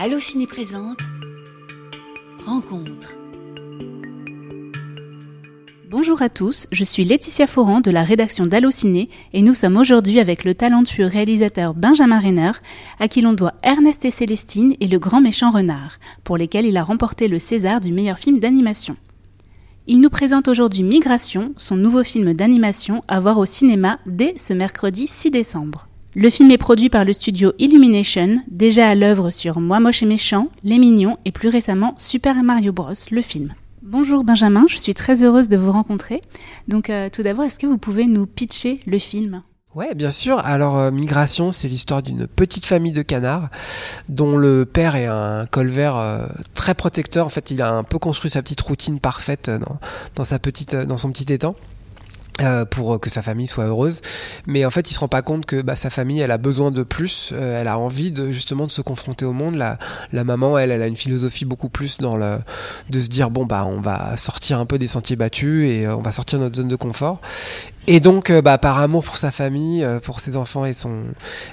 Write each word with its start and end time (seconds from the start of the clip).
Allociné 0.00 0.46
présente 0.46 1.00
Rencontre. 2.46 3.14
Bonjour 5.90 6.22
à 6.22 6.28
tous, 6.28 6.68
je 6.70 6.84
suis 6.84 7.02
Laetitia 7.02 7.48
Foran 7.48 7.80
de 7.80 7.90
la 7.90 8.04
rédaction 8.04 8.46
d'Allociné 8.46 9.08
et 9.32 9.42
nous 9.42 9.54
sommes 9.54 9.76
aujourd'hui 9.76 10.20
avec 10.20 10.44
le 10.44 10.54
talentueux 10.54 11.06
réalisateur 11.06 11.74
Benjamin 11.74 12.20
Renner, 12.20 12.52
à 13.00 13.08
qui 13.08 13.22
l'on 13.22 13.32
doit 13.32 13.54
Ernest 13.64 14.04
et 14.04 14.12
Célestine 14.12 14.76
et 14.78 14.86
Le 14.86 15.00
Grand 15.00 15.20
Méchant 15.20 15.50
Renard, 15.50 15.98
pour 16.22 16.36
lesquels 16.36 16.66
il 16.66 16.76
a 16.76 16.84
remporté 16.84 17.26
le 17.26 17.40
César 17.40 17.80
du 17.80 17.90
meilleur 17.90 18.20
film 18.20 18.38
d'animation. 18.38 18.96
Il 19.88 20.00
nous 20.00 20.10
présente 20.10 20.46
aujourd'hui 20.46 20.84
Migration, 20.84 21.54
son 21.56 21.74
nouveau 21.74 22.04
film 22.04 22.34
d'animation 22.34 23.02
à 23.08 23.18
voir 23.18 23.36
au 23.36 23.46
cinéma 23.46 23.98
dès 24.06 24.34
ce 24.36 24.52
mercredi 24.52 25.08
6 25.08 25.32
décembre. 25.32 25.87
Le 26.14 26.30
film 26.30 26.50
est 26.50 26.58
produit 26.58 26.88
par 26.88 27.04
le 27.04 27.12
studio 27.12 27.52
Illumination, 27.58 28.40
déjà 28.48 28.88
à 28.88 28.94
l'œuvre 28.94 29.30
sur 29.30 29.60
Moi 29.60 29.78
Moche 29.78 30.02
et 30.02 30.06
Méchant, 30.06 30.48
Les 30.64 30.78
Mignons 30.78 31.18
et 31.26 31.32
plus 31.32 31.50
récemment 31.50 31.94
Super 31.98 32.42
Mario 32.42 32.72
Bros, 32.72 32.94
le 33.10 33.20
film. 33.20 33.52
Bonjour 33.82 34.24
Benjamin, 34.24 34.64
je 34.68 34.78
suis 34.78 34.94
très 34.94 35.22
heureuse 35.22 35.50
de 35.50 35.58
vous 35.58 35.70
rencontrer. 35.70 36.22
Donc 36.66 36.88
euh, 36.88 37.10
tout 37.10 37.22
d'abord, 37.22 37.44
est-ce 37.44 37.58
que 37.58 37.66
vous 37.66 37.76
pouvez 37.76 38.06
nous 38.06 38.26
pitcher 38.26 38.80
le 38.86 38.98
film? 38.98 39.42
Ouais, 39.74 39.94
bien 39.94 40.10
sûr. 40.10 40.38
Alors, 40.38 40.78
euh, 40.78 40.90
Migration, 40.90 41.52
c'est 41.52 41.68
l'histoire 41.68 42.02
d'une 42.02 42.26
petite 42.26 42.64
famille 42.64 42.92
de 42.92 43.02
canards 43.02 43.50
dont 44.08 44.36
le 44.38 44.64
père 44.64 44.96
est 44.96 45.06
un 45.06 45.44
colvert 45.46 45.96
euh, 45.96 46.26
très 46.54 46.74
protecteur. 46.74 47.26
En 47.26 47.28
fait, 47.28 47.50
il 47.50 47.60
a 47.60 47.70
un 47.70 47.84
peu 47.84 47.98
construit 47.98 48.30
sa 48.30 48.42
petite 48.42 48.62
routine 48.62 48.98
parfaite 48.98 49.50
dans, 49.50 49.78
dans 50.16 50.24
sa 50.24 50.38
petite, 50.38 50.74
dans 50.74 50.96
son 50.96 51.12
petit 51.12 51.30
étang. 51.32 51.54
Euh, 52.40 52.64
pour 52.64 53.00
que 53.00 53.10
sa 53.10 53.20
famille 53.20 53.48
soit 53.48 53.64
heureuse, 53.64 54.00
mais 54.46 54.64
en 54.64 54.70
fait 54.70 54.92
il 54.92 54.94
se 54.94 55.00
rend 55.00 55.08
pas 55.08 55.22
compte 55.22 55.44
que 55.44 55.60
bah, 55.60 55.74
sa 55.74 55.90
famille 55.90 56.20
elle 56.20 56.30
a 56.30 56.38
besoin 56.38 56.70
de 56.70 56.84
plus, 56.84 57.30
euh, 57.32 57.60
elle 57.60 57.66
a 57.66 57.76
envie 57.78 58.12
de 58.12 58.30
justement 58.30 58.66
de 58.66 58.70
se 58.70 58.80
confronter 58.80 59.24
au 59.24 59.32
monde. 59.32 59.56
La, 59.56 59.76
la 60.12 60.22
maman 60.22 60.56
elle, 60.56 60.70
elle 60.70 60.82
a 60.82 60.86
une 60.86 60.94
philosophie 60.94 61.44
beaucoup 61.44 61.68
plus 61.68 61.98
dans 61.98 62.16
le 62.16 62.38
de 62.90 63.00
se 63.00 63.08
dire 63.08 63.30
bon 63.30 63.44
bah 63.44 63.64
on 63.66 63.80
va 63.80 64.16
sortir 64.16 64.60
un 64.60 64.66
peu 64.66 64.78
des 64.78 64.86
sentiers 64.86 65.16
battus 65.16 65.68
et 65.68 65.86
euh, 65.86 65.96
on 65.96 66.02
va 66.02 66.12
sortir 66.12 66.38
de 66.38 66.44
notre 66.44 66.56
zone 66.56 66.68
de 66.68 66.76
confort. 66.76 67.20
Et 67.90 68.00
donc, 68.00 68.30
bah, 68.30 68.58
par 68.58 68.78
amour 68.78 69.02
pour 69.02 69.16
sa 69.16 69.30
famille, 69.30 69.86
pour 70.02 70.20
ses 70.20 70.36
enfants 70.36 70.66
et, 70.66 70.74
son, 70.74 71.04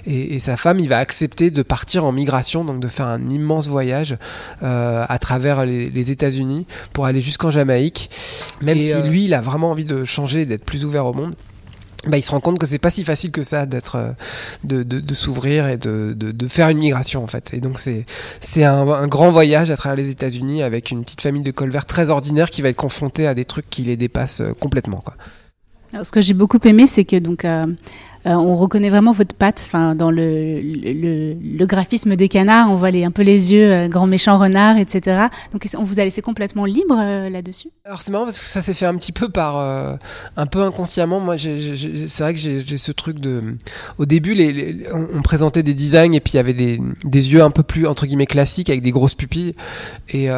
et, 0.05 0.35
et, 0.35 0.39
sa 0.39 0.57
femme, 0.57 0.79
il 0.79 0.89
va 0.89 0.97
accepter 0.97 1.49
de 1.49 1.61
partir 1.61 2.03
en 2.03 2.11
migration, 2.11 2.65
donc 2.65 2.81
de 2.81 2.89
faire 2.89 3.05
un 3.05 3.29
immense 3.29 3.67
voyage 3.67 4.17
euh, 4.63 5.05
à 5.07 5.17
travers 5.17 5.65
les, 5.65 5.89
les 5.89 6.11
États-Unis 6.11 6.67
pour 6.91 7.05
aller 7.05 7.21
jusqu'en 7.21 7.51
Jamaïque. 7.51 8.09
Même 8.61 8.77
et 8.77 8.81
si 8.81 9.01
lui, 9.03 9.25
il 9.25 9.33
a 9.33 9.39
vraiment 9.39 9.71
envie 9.71 9.85
de 9.85 10.03
changer, 10.03 10.45
d'être 10.45 10.65
plus 10.65 10.83
ouvert 10.83 11.05
au 11.05 11.13
monde. 11.13 11.35
Bah, 12.07 12.17
il 12.17 12.21
se 12.21 12.31
rend 12.31 12.41
compte 12.41 12.59
que 12.59 12.65
c'est 12.65 12.79
pas 12.79 12.91
si 12.91 13.03
facile 13.03 13.31
que 13.31 13.41
ça 13.41 13.65
d'être 13.65 14.13
de, 14.63 14.83
de, 14.83 14.99
de 14.99 15.13
s'ouvrir 15.15 15.67
et 15.67 15.77
de, 15.77 16.13
de, 16.15 16.31
de, 16.31 16.47
faire 16.47 16.69
une 16.69 16.77
migration 16.77 17.23
en 17.23 17.27
fait 17.27 17.55
et 17.55 17.61
donc 17.61 17.79
c'est 17.79 18.05
c'est 18.41 18.63
un, 18.63 18.87
un, 18.87 19.07
grand 19.07 19.31
voyage 19.31 19.71
à 19.71 19.75
travers 19.75 19.95
les 19.95 20.11
États-Unis 20.11 20.61
avec 20.61 20.91
une 20.91 21.01
petite 21.01 21.21
famille 21.21 21.41
de 21.41 21.49
colverts 21.49 21.87
très 21.87 22.11
ordinaire 22.11 22.51
qui 22.51 22.61
va 22.61 22.69
être 22.69 22.77
confrontée 22.77 23.25
à 23.25 23.33
des 23.33 23.45
trucs 23.45 23.67
qui 23.71 23.81
les 23.81 23.97
dépassent 23.97 24.43
complètement 24.59 24.99
quoi. 24.99 25.15
Alors, 25.93 26.05
ce 26.05 26.11
que 26.11 26.21
j'ai 26.21 26.33
beaucoup 26.33 26.59
aimé, 26.63 26.87
c'est 26.87 27.05
que 27.05 27.17
donc 27.17 27.45
euh, 27.45 27.65
euh, 28.25 28.31
on 28.31 28.55
reconnaît 28.55 28.89
vraiment 28.89 29.11
votre 29.11 29.35
patte, 29.35 29.61
enfin 29.65 29.93
dans 29.93 30.09
le, 30.09 30.59
le, 30.59 31.65
graphisme 31.65 32.15
des 32.15 32.27
canards, 32.27 32.71
on 32.71 32.75
voit 32.75 32.89
les, 32.89 33.03
un 33.03 33.11
peu 33.11 33.21
les 33.21 33.53
yeux, 33.53 33.71
euh, 33.71 33.87
grand 33.87 34.07
méchant 34.07 34.37
renard, 34.37 34.77
etc. 34.77 35.27
Donc 35.51 35.67
on 35.77 35.83
vous 35.83 35.99
a 35.99 36.03
laissé 36.03 36.21
complètement 36.21 36.65
libre 36.65 36.97
euh, 36.99 37.29
là-dessus? 37.29 37.69
Alors 37.85 38.01
c'est 38.01 38.11
marrant 38.11 38.25
parce 38.25 38.39
que 38.39 38.45
ça 38.45 38.61
s'est 38.61 38.73
fait 38.73 38.87
un 38.87 38.95
petit 38.95 39.11
peu 39.11 39.29
par, 39.29 39.57
un 40.37 40.45
peu 40.47 40.61
inconsciemment. 40.63 41.19
Moi, 41.19 41.37
c'est 41.37 42.19
vrai 42.19 42.33
que 42.33 42.39
j'ai 42.39 42.77
ce 42.77 42.91
truc 42.91 43.19
de, 43.19 43.57
au 43.99 44.05
début, 44.05 44.35
on, 44.91 45.21
présentait 45.21 45.63
des 45.63 45.75
designs 45.75 46.13
et 46.13 46.19
puis 46.19 46.33
il 46.33 46.37
y 46.37 46.39
avait 46.39 46.53
des, 46.53 46.79
yeux 47.05 47.43
un 47.43 47.51
peu 47.51 47.63
plus 47.63 47.85
entre 47.85 48.05
guillemets 48.07 48.25
classiques 48.25 48.69
avec 48.69 48.81
des 48.81 48.91
grosses 48.91 49.15
pupilles. 49.15 49.53
Et, 50.09 50.29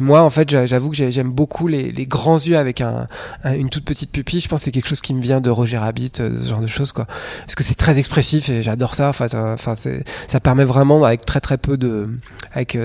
moi, 0.00 0.22
en 0.22 0.30
fait, 0.30 0.66
j'avoue 0.66 0.90
que 0.90 0.96
j'aime 0.96 1.30
beaucoup 1.30 1.68
les, 1.68 1.92
grands 2.06 2.38
yeux 2.38 2.58
avec 2.58 2.80
un, 2.80 3.06
un, 3.44 3.54
une 3.54 3.70
toute 3.70 3.84
petite 3.84 4.10
pupille. 4.10 4.40
Je 4.40 4.48
pense 4.48 4.60
que 4.60 4.64
c'est 4.64 4.72
quelque 4.72 4.88
chose 4.88 5.00
qui 5.00 5.14
me 5.14 5.22
vient 5.22 5.40
de 5.40 5.50
Roger 5.50 5.78
Rabbit, 5.78 6.12
ce 6.16 6.44
genre 6.44 6.60
de 6.60 6.66
choses 6.66 6.90
quoi 6.90 7.06
parce 7.40 7.54
que 7.54 7.62
c'est 7.62 7.74
très 7.74 7.98
expressif 7.98 8.48
et 8.48 8.62
j'adore 8.62 8.94
ça. 8.94 9.08
Enfin, 9.10 9.28
ça 9.74 10.40
permet 10.40 10.64
vraiment 10.64 11.04
avec 11.04 11.24
très 11.24 11.58
peu 11.58 11.76
de, 11.76 12.08
avec 12.52 12.76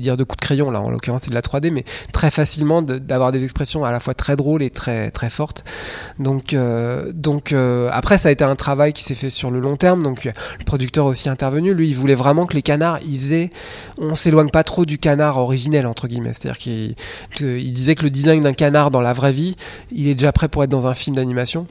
dire 0.00 0.16
de 0.16 0.24
coups 0.24 0.40
de 0.40 0.44
crayon 0.44 0.70
là. 0.70 0.80
En 0.80 0.90
l'occurrence, 0.90 1.22
c'est 1.24 1.30
de 1.30 1.34
la 1.34 1.40
3D, 1.40 1.70
mais 1.70 1.84
très 2.12 2.30
facilement 2.30 2.82
d'avoir 2.82 3.32
des 3.32 3.44
expressions 3.44 3.84
à 3.84 3.92
la 3.92 4.00
fois 4.00 4.14
très 4.14 4.36
drôles 4.36 4.62
et 4.62 4.70
très 4.70 5.10
fortes. 5.30 5.64
Donc 6.18 6.54
euh, 6.54 7.12
euh, 7.52 7.90
après, 7.92 8.18
ça 8.18 8.28
a 8.28 8.32
été 8.32 8.44
un 8.44 8.56
travail 8.56 8.92
qui 8.92 9.02
s'est 9.02 9.14
fait 9.14 9.30
sur 9.30 9.50
le 9.50 9.60
long 9.60 9.76
terme. 9.76 10.02
Donc 10.02 10.24
le 10.24 10.32
producteur 10.64 11.06
aussi 11.06 11.28
intervenu. 11.28 11.74
Lui, 11.74 11.88
il 11.88 11.96
voulait 11.96 12.14
vraiment 12.14 12.46
que 12.46 12.54
les 12.54 12.62
canards, 12.62 12.98
ils 13.06 13.32
aient, 13.32 13.50
on 13.98 14.14
s'éloigne 14.14 14.50
pas 14.50 14.64
trop 14.64 14.84
du 14.84 14.98
canard 14.98 15.38
originel 15.38 15.86
entre 15.86 16.08
guillemets. 16.08 16.32
C'est-à-dire 16.32 16.58
qu'il 16.58 16.94
il 17.40 17.72
disait 17.72 17.94
que 17.94 18.02
le 18.02 18.10
design 18.10 18.42
d'un 18.42 18.52
canard 18.52 18.90
dans 18.90 19.00
la 19.00 19.12
vraie 19.12 19.32
vie, 19.32 19.56
il 19.92 20.08
est 20.08 20.14
déjà 20.14 20.32
prêt 20.32 20.48
pour 20.48 20.64
être 20.64 20.70
dans 20.70 20.86
un 20.86 20.94
film 20.94 21.16
d'animation. 21.16 21.66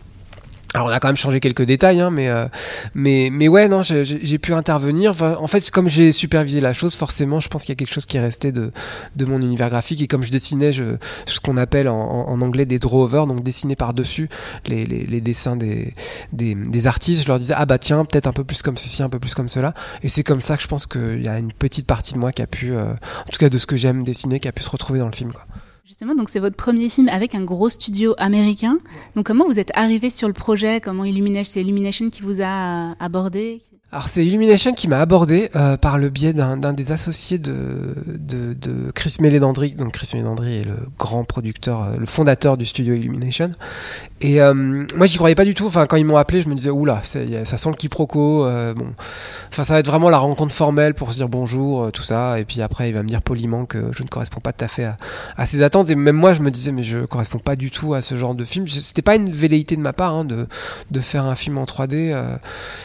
Alors 0.73 0.87
on 0.87 0.89
a 0.89 0.99
quand 1.01 1.09
même 1.09 1.17
changé 1.17 1.41
quelques 1.41 1.63
détails, 1.63 1.99
hein, 1.99 2.11
mais, 2.11 2.29
euh, 2.29 2.47
mais, 2.93 3.29
mais 3.29 3.49
ouais, 3.49 3.67
non, 3.67 3.81
j'ai 3.83 4.37
pu 4.37 4.53
intervenir. 4.53 5.13
En 5.21 5.47
fait, 5.47 5.69
comme 5.69 5.89
j'ai 5.89 6.13
supervisé 6.13 6.61
la 6.61 6.73
chose, 6.73 6.95
forcément, 6.95 7.41
je 7.41 7.49
pense 7.49 7.63
qu'il 7.63 7.71
y 7.71 7.73
a 7.73 7.75
quelque 7.75 7.93
chose 7.93 8.05
qui 8.05 8.15
est 8.15 8.21
resté 8.21 8.53
de, 8.53 8.71
de 9.17 9.25
mon 9.25 9.41
univers 9.41 9.69
graphique. 9.69 10.01
Et 10.01 10.07
comme 10.07 10.23
je 10.23 10.31
dessinais 10.31 10.71
je, 10.71 10.95
ce 11.25 11.41
qu'on 11.41 11.57
appelle 11.57 11.89
en, 11.89 11.99
en, 11.99 12.41
anglais 12.41 12.65
des 12.65 12.79
draw-over, 12.79 13.25
donc 13.27 13.43
dessiner 13.43 13.75
par-dessus 13.75 14.29
les, 14.65 14.85
les, 14.85 15.05
les, 15.05 15.19
dessins 15.19 15.57
des, 15.57 15.93
des, 16.31 16.55
des, 16.55 16.87
artistes, 16.87 17.23
je 17.23 17.27
leur 17.27 17.39
disais, 17.39 17.53
ah 17.57 17.65
bah 17.65 17.77
tiens, 17.77 18.05
peut-être 18.05 18.27
un 18.27 18.33
peu 18.33 18.45
plus 18.45 18.61
comme 18.61 18.77
ceci, 18.77 19.03
un 19.03 19.09
peu 19.09 19.19
plus 19.19 19.33
comme 19.33 19.49
cela. 19.49 19.73
Et 20.03 20.09
c'est 20.09 20.23
comme 20.23 20.41
ça 20.41 20.55
que 20.55 20.63
je 20.63 20.69
pense 20.69 20.87
qu'il 20.87 21.21
y 21.21 21.27
a 21.27 21.37
une 21.37 21.51
petite 21.51 21.85
partie 21.85 22.13
de 22.13 22.19
moi 22.19 22.31
qui 22.31 22.41
a 22.41 22.47
pu, 22.47 22.73
euh, 22.73 22.93
en 22.93 23.29
tout 23.29 23.39
cas 23.39 23.49
de 23.49 23.57
ce 23.57 23.65
que 23.65 23.75
j'aime 23.75 24.05
dessiner, 24.05 24.39
qui 24.39 24.47
a 24.47 24.53
pu 24.53 24.63
se 24.63 24.69
retrouver 24.69 24.99
dans 24.99 25.07
le 25.07 25.15
film. 25.15 25.33
Quoi. 25.33 25.45
Justement, 25.83 26.15
donc 26.15 26.29
c'est 26.29 26.39
votre 26.39 26.55
premier 26.55 26.89
film 26.89 27.09
avec 27.09 27.35
un 27.35 27.43
gros 27.43 27.67
studio 27.67 28.13
américain. 28.17 28.79
Donc 29.15 29.25
comment 29.25 29.45
vous 29.45 29.59
êtes 29.59 29.71
arrivé 29.73 30.09
sur 30.09 30.27
le 30.27 30.33
projet? 30.33 30.79
Comment 30.79 31.03
Illumination, 31.03 31.53
c'est 31.53 31.61
Illumination 31.61 32.09
qui 32.09 32.21
vous 32.21 32.41
a 32.41 32.95
abordé? 32.99 33.61
Alors 33.91 34.07
c'est 34.07 34.25
Illumination 34.25 34.73
qui 34.73 34.87
m'a 34.87 34.99
abordé 34.99 35.49
euh, 35.57 35.75
par 35.75 35.97
le 35.97 36.09
biais 36.09 36.31
d'un 36.31 36.55
des 36.71 36.93
associés 36.93 37.37
de, 37.39 37.93
de, 38.07 38.53
de 38.53 38.91
Chris 38.91 39.17
Mélédandri. 39.19 39.71
Donc 39.71 39.91
Chris 39.91 40.09
Mélédandri 40.13 40.59
est 40.59 40.63
le 40.63 40.77
grand 40.97 41.25
producteur, 41.25 41.83
euh, 41.83 41.97
le 41.97 42.05
fondateur 42.05 42.55
du 42.55 42.65
studio 42.65 42.93
Illumination. 42.93 43.51
Et 44.21 44.39
euh, 44.39 44.53
moi 44.95 45.07
j'y 45.07 45.17
croyais 45.17 45.35
pas 45.35 45.45
du 45.45 45.55
tout. 45.55 45.65
Enfin 45.65 45.87
quand 45.87 45.97
ils 45.97 46.05
m'ont 46.05 46.15
appelé, 46.15 46.41
je 46.41 46.47
me 46.47 46.55
disais 46.55 46.69
oula, 46.69 47.01
ça 47.03 47.25
sent 47.45 47.69
le 47.69 47.75
quiproquo. 47.75 48.45
Euh, 48.45 48.73
bon, 48.73 48.93
enfin 49.49 49.63
ça 49.63 49.73
va 49.73 49.79
être 49.79 49.87
vraiment 49.87 50.09
la 50.09 50.19
rencontre 50.19 50.53
formelle 50.53 50.93
pour 50.93 51.11
se 51.11 51.17
dire 51.17 51.27
bonjour, 51.27 51.85
euh, 51.85 51.91
tout 51.91 52.03
ça. 52.03 52.39
Et 52.39 52.45
puis 52.45 52.61
après 52.61 52.89
il 52.89 52.93
va 52.93 53.03
me 53.03 53.07
dire 53.07 53.21
poliment 53.21 53.65
que 53.65 53.91
je 53.91 54.03
ne 54.03 54.07
corresponds 54.07 54.39
pas 54.39 54.53
tout 54.53 54.63
à 54.63 54.67
fait 54.67 54.85
à, 54.85 54.97
à, 55.37 55.45
ses 55.45 55.63
attentes. 55.63 55.89
Et 55.89 55.95
même 55.95 56.15
moi 56.15 56.33
je 56.33 56.41
me 56.41 56.51
disais 56.51 56.71
mais 56.71 56.83
je 56.83 56.99
corresponds 56.99 57.39
pas 57.39 57.55
du 57.55 57.71
tout 57.71 57.93
à 57.93 58.01
ce 58.01 58.15
genre 58.15 58.35
de 58.35 58.45
film. 58.45 58.67
C'était 58.67 59.01
pas 59.01 59.15
une 59.15 59.31
velléité 59.31 59.75
de 59.75 59.81
ma 59.81 59.91
part 59.91 60.13
hein, 60.13 60.23
de, 60.23 60.47
de 60.91 60.99
faire 60.99 61.25
un 61.25 61.35
film 61.35 61.57
en 61.57 61.65
3D. 61.65 62.15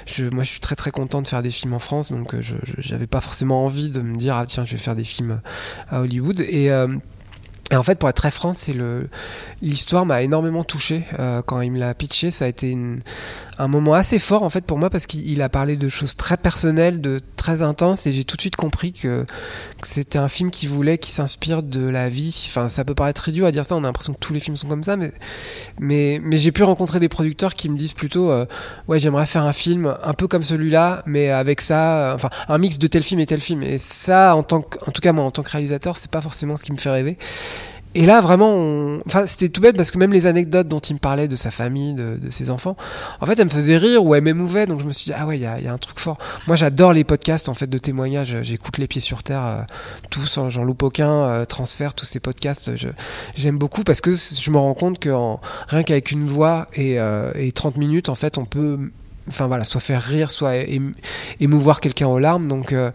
je, 0.06 0.24
moi 0.30 0.42
je 0.42 0.50
suis 0.50 0.60
très 0.60 0.74
très 0.74 0.90
content 0.96 1.22
de 1.22 1.28
faire 1.28 1.42
des 1.42 1.50
films 1.50 1.74
en 1.74 1.78
France, 1.78 2.10
donc 2.10 2.34
je 2.40 2.54
j'avais 2.78 3.06
pas 3.06 3.20
forcément 3.20 3.64
envie 3.64 3.90
de 3.90 4.00
me 4.00 4.16
dire 4.16 4.36
ah 4.36 4.46
tiens 4.46 4.64
je 4.64 4.72
vais 4.72 4.78
faire 4.78 4.96
des 4.96 5.04
films 5.04 5.40
à 5.90 6.00
Hollywood. 6.00 6.40
Et 6.40 6.70
euh, 6.70 6.88
et 7.72 7.76
en 7.76 7.82
fait, 7.82 7.98
pour 7.98 8.08
être 8.08 8.16
très 8.16 8.30
franc, 8.30 8.52
l'histoire 9.60 10.06
m'a 10.06 10.22
énormément 10.22 10.62
touché 10.62 11.02
euh, 11.18 11.42
quand 11.42 11.60
il 11.60 11.72
me 11.72 11.80
l'a 11.80 11.94
pitché. 11.94 12.30
Ça 12.30 12.44
a 12.44 12.48
été 12.48 12.78
un 13.58 13.68
moment 13.68 13.94
assez 13.94 14.20
fort 14.20 14.44
en 14.44 14.50
fait 14.50 14.64
pour 14.64 14.78
moi 14.78 14.88
parce 14.88 15.06
qu'il 15.06 15.42
a 15.42 15.48
parlé 15.48 15.76
de 15.76 15.88
choses 15.88 16.14
très 16.14 16.36
personnelles, 16.36 17.00
de 17.00 17.18
très 17.46 17.62
intenses, 17.62 18.08
et 18.08 18.12
j'ai 18.12 18.24
tout 18.24 18.34
de 18.34 18.40
suite 18.40 18.56
compris 18.56 18.92
que, 18.92 19.24
que 19.80 19.86
c'était 19.86 20.18
un 20.18 20.28
film 20.28 20.50
qui 20.50 20.66
voulait, 20.66 20.98
qui 20.98 21.12
s'inspire 21.12 21.62
de 21.62 21.86
la 21.86 22.08
vie. 22.08 22.34
Enfin, 22.48 22.68
ça 22.68 22.84
peut 22.84 22.94
paraître 22.94 23.22
très 23.22 23.30
dur 23.30 23.46
à 23.46 23.52
dire 23.52 23.64
ça. 23.64 23.76
On 23.76 23.84
a 23.84 23.86
l'impression 23.86 24.14
que 24.14 24.18
tous 24.18 24.32
les 24.32 24.40
films 24.40 24.56
sont 24.56 24.66
comme 24.66 24.82
ça, 24.82 24.96
mais 24.96 25.12
mais 25.78 26.20
mais 26.24 26.38
j'ai 26.38 26.50
pu 26.50 26.64
rencontrer 26.64 26.98
des 26.98 27.08
producteurs 27.08 27.54
qui 27.54 27.68
me 27.68 27.76
disent 27.76 27.92
plutôt, 27.92 28.32
euh, 28.32 28.46
ouais, 28.88 28.98
j'aimerais 28.98 29.26
faire 29.26 29.44
un 29.44 29.52
film 29.52 29.96
un 30.02 30.14
peu 30.14 30.26
comme 30.26 30.42
celui-là, 30.42 31.04
mais 31.06 31.30
avec 31.30 31.60
ça, 31.60 31.98
euh, 31.98 32.14
enfin, 32.16 32.30
un 32.48 32.58
mix 32.58 32.78
de 32.78 32.88
tel 32.88 33.04
film 33.04 33.20
et 33.20 33.26
tel 33.26 33.40
film. 33.40 33.62
Et 33.62 33.78
ça, 33.78 34.34
en 34.34 34.42
tant 34.42 34.62
que, 34.62 34.78
en 34.84 34.90
tout 34.90 35.00
cas 35.00 35.12
moi, 35.12 35.24
en 35.24 35.30
tant 35.30 35.44
que 35.44 35.50
réalisateur, 35.50 35.96
c'est 35.96 36.10
pas 36.10 36.22
forcément 36.22 36.56
ce 36.56 36.64
qui 36.64 36.72
me 36.72 36.78
fait 36.78 36.90
rêver. 36.90 37.16
Et 37.96 38.04
là, 38.04 38.20
vraiment, 38.20 38.52
on... 38.52 39.00
enfin, 39.06 39.24
c'était 39.24 39.48
tout 39.48 39.62
bête 39.62 39.74
parce 39.74 39.90
que 39.90 39.96
même 39.96 40.12
les 40.12 40.26
anecdotes 40.26 40.68
dont 40.68 40.80
il 40.80 40.92
me 40.92 40.98
parlait 40.98 41.28
de 41.28 41.36
sa 41.36 41.50
famille, 41.50 41.94
de, 41.94 42.20
ses 42.28 42.50
enfants, 42.50 42.76
en 43.22 43.24
fait, 43.24 43.40
elles 43.40 43.46
me 43.46 43.50
faisaient 43.50 43.78
rire 43.78 44.04
ou 44.04 44.14
elles 44.14 44.22
m'émouvaient. 44.22 44.66
Donc 44.66 44.82
je 44.82 44.86
me 44.86 44.92
suis 44.92 45.06
dit, 45.06 45.12
ah 45.16 45.26
ouais, 45.26 45.38
il 45.38 45.40
y 45.40 45.46
a, 45.46 45.72
un 45.72 45.78
truc 45.78 45.98
fort. 45.98 46.18
Moi, 46.46 46.56
j'adore 46.56 46.92
les 46.92 47.04
podcasts 47.04 47.48
en 47.48 47.54
fait 47.54 47.68
de 47.68 47.78
témoignages. 47.78 48.36
J'écoute 48.42 48.76
Les 48.76 48.86
Pieds 48.86 49.00
sur 49.00 49.22
Terre, 49.22 49.46
euh, 49.46 49.62
tous, 50.10 50.38
j'en 50.48 50.62
loupe 50.62 50.82
aucun, 50.82 51.10
euh, 51.10 51.44
Transfert, 51.46 51.94
tous 51.94 52.04
ces 52.04 52.20
podcasts. 52.20 52.70
J'aime 53.34 53.56
beaucoup 53.56 53.82
parce 53.82 54.02
que 54.02 54.12
je 54.12 54.50
me 54.50 54.58
rends 54.58 54.74
compte 54.74 54.98
que 54.98 55.08
en, 55.08 55.40
rien 55.68 55.82
qu'avec 55.82 56.10
une 56.10 56.26
voix 56.26 56.68
et, 56.74 57.00
euh, 57.00 57.32
et 57.34 57.50
30 57.50 57.78
minutes, 57.78 58.10
en 58.10 58.14
fait, 58.14 58.36
on 58.36 58.44
peut 58.44 58.78
enfin 59.28 59.46
voilà, 59.46 59.64
soit 59.64 59.80
faire 59.80 60.02
rire, 60.02 60.30
soit 60.30 60.54
émouvoir 61.40 61.80
quelqu'un 61.80 62.06
aux 62.06 62.18
larmes. 62.18 62.46
Donc, 62.46 62.72
euh, 62.72 62.90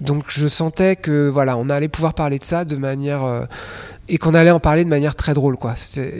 donc 0.00 0.24
je 0.28 0.46
sentais 0.48 0.96
que 0.96 1.28
voilà, 1.28 1.56
on 1.56 1.68
allait 1.70 1.88
pouvoir 1.88 2.14
parler 2.14 2.38
de 2.38 2.44
ça 2.44 2.64
de 2.64 2.76
manière 2.76 3.24
euh, 3.24 3.44
et 4.08 4.18
qu'on 4.18 4.34
allait 4.34 4.50
en 4.50 4.60
parler 4.60 4.84
de 4.84 4.88
manière 4.88 5.14
très 5.14 5.34
drôle 5.34 5.56
quoi. 5.56 5.74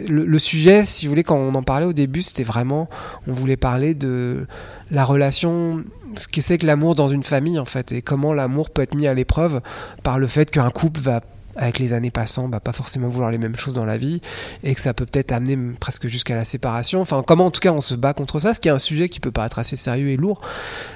Le, 0.08 0.25
le, 0.25 0.38
sujet, 0.38 0.85
si 0.85 1.06
vous 1.06 1.11
voulez, 1.11 1.25
quand 1.25 1.37
on 1.37 1.55
en 1.55 1.62
parlait 1.62 1.87
au 1.87 1.93
début, 1.93 2.23
c'était 2.23 2.43
vraiment, 2.43 2.88
on 3.26 3.32
voulait 3.32 3.56
parler 3.56 3.94
de 3.94 4.46
la 4.90 5.05
relation 5.05 5.82
ce 6.17 6.29
que 6.29 6.40
c'est 6.40 6.58
que 6.58 6.67
l'amour 6.67 6.94
dans 6.94 7.08
une 7.08 7.23
famille 7.23 7.58
en 7.58 7.64
fait 7.64 7.93
et 7.93 8.02
comment 8.02 8.32
l'amour 8.32 8.70
peut 8.70 8.82
être 8.82 8.94
mis 8.94 9.06
à 9.06 9.14
l'épreuve 9.14 9.61
par 10.02 10.19
le 10.19 10.26
fait 10.26 10.50
qu'un 10.50 10.70
couple 10.70 11.00
va 11.00 11.20
avec 11.59 11.79
les 11.79 11.93
années 11.93 12.11
passant, 12.11 12.49
bah, 12.49 12.61
pas 12.61 12.73
forcément 12.73 13.09
vouloir 13.09 13.31
les 13.31 13.39
mêmes 13.39 13.57
choses 13.57 13.75
dans 13.75 13.85
la 13.85 13.99
vie, 13.99 14.21
et 14.63 14.75
que 14.75 14.81
ça 14.81 14.95
peut 14.95 15.05
peut-être 15.05 15.33
amener 15.33 15.59
presque 15.79 16.07
jusqu'à 16.07 16.37
la 16.37 16.45
séparation. 16.45 17.01
Enfin, 17.01 17.23
comment 17.27 17.47
en 17.47 17.51
tout 17.51 17.61
cas 17.61 17.73
on 17.73 17.81
se 17.81 17.95
bat 17.95 18.15
contre 18.15 18.39
ça, 18.39 18.55
ce 18.55 18.61
qui 18.61 18.69
est 18.69 18.73
un 18.73 18.79
sujet 18.79 19.09
qui 19.09 19.21
peut 19.21 19.31
paraître 19.31 19.59
assez 19.59 19.77
sérieux 19.77 20.09
et 20.09 20.17
lourd. 20.17 20.41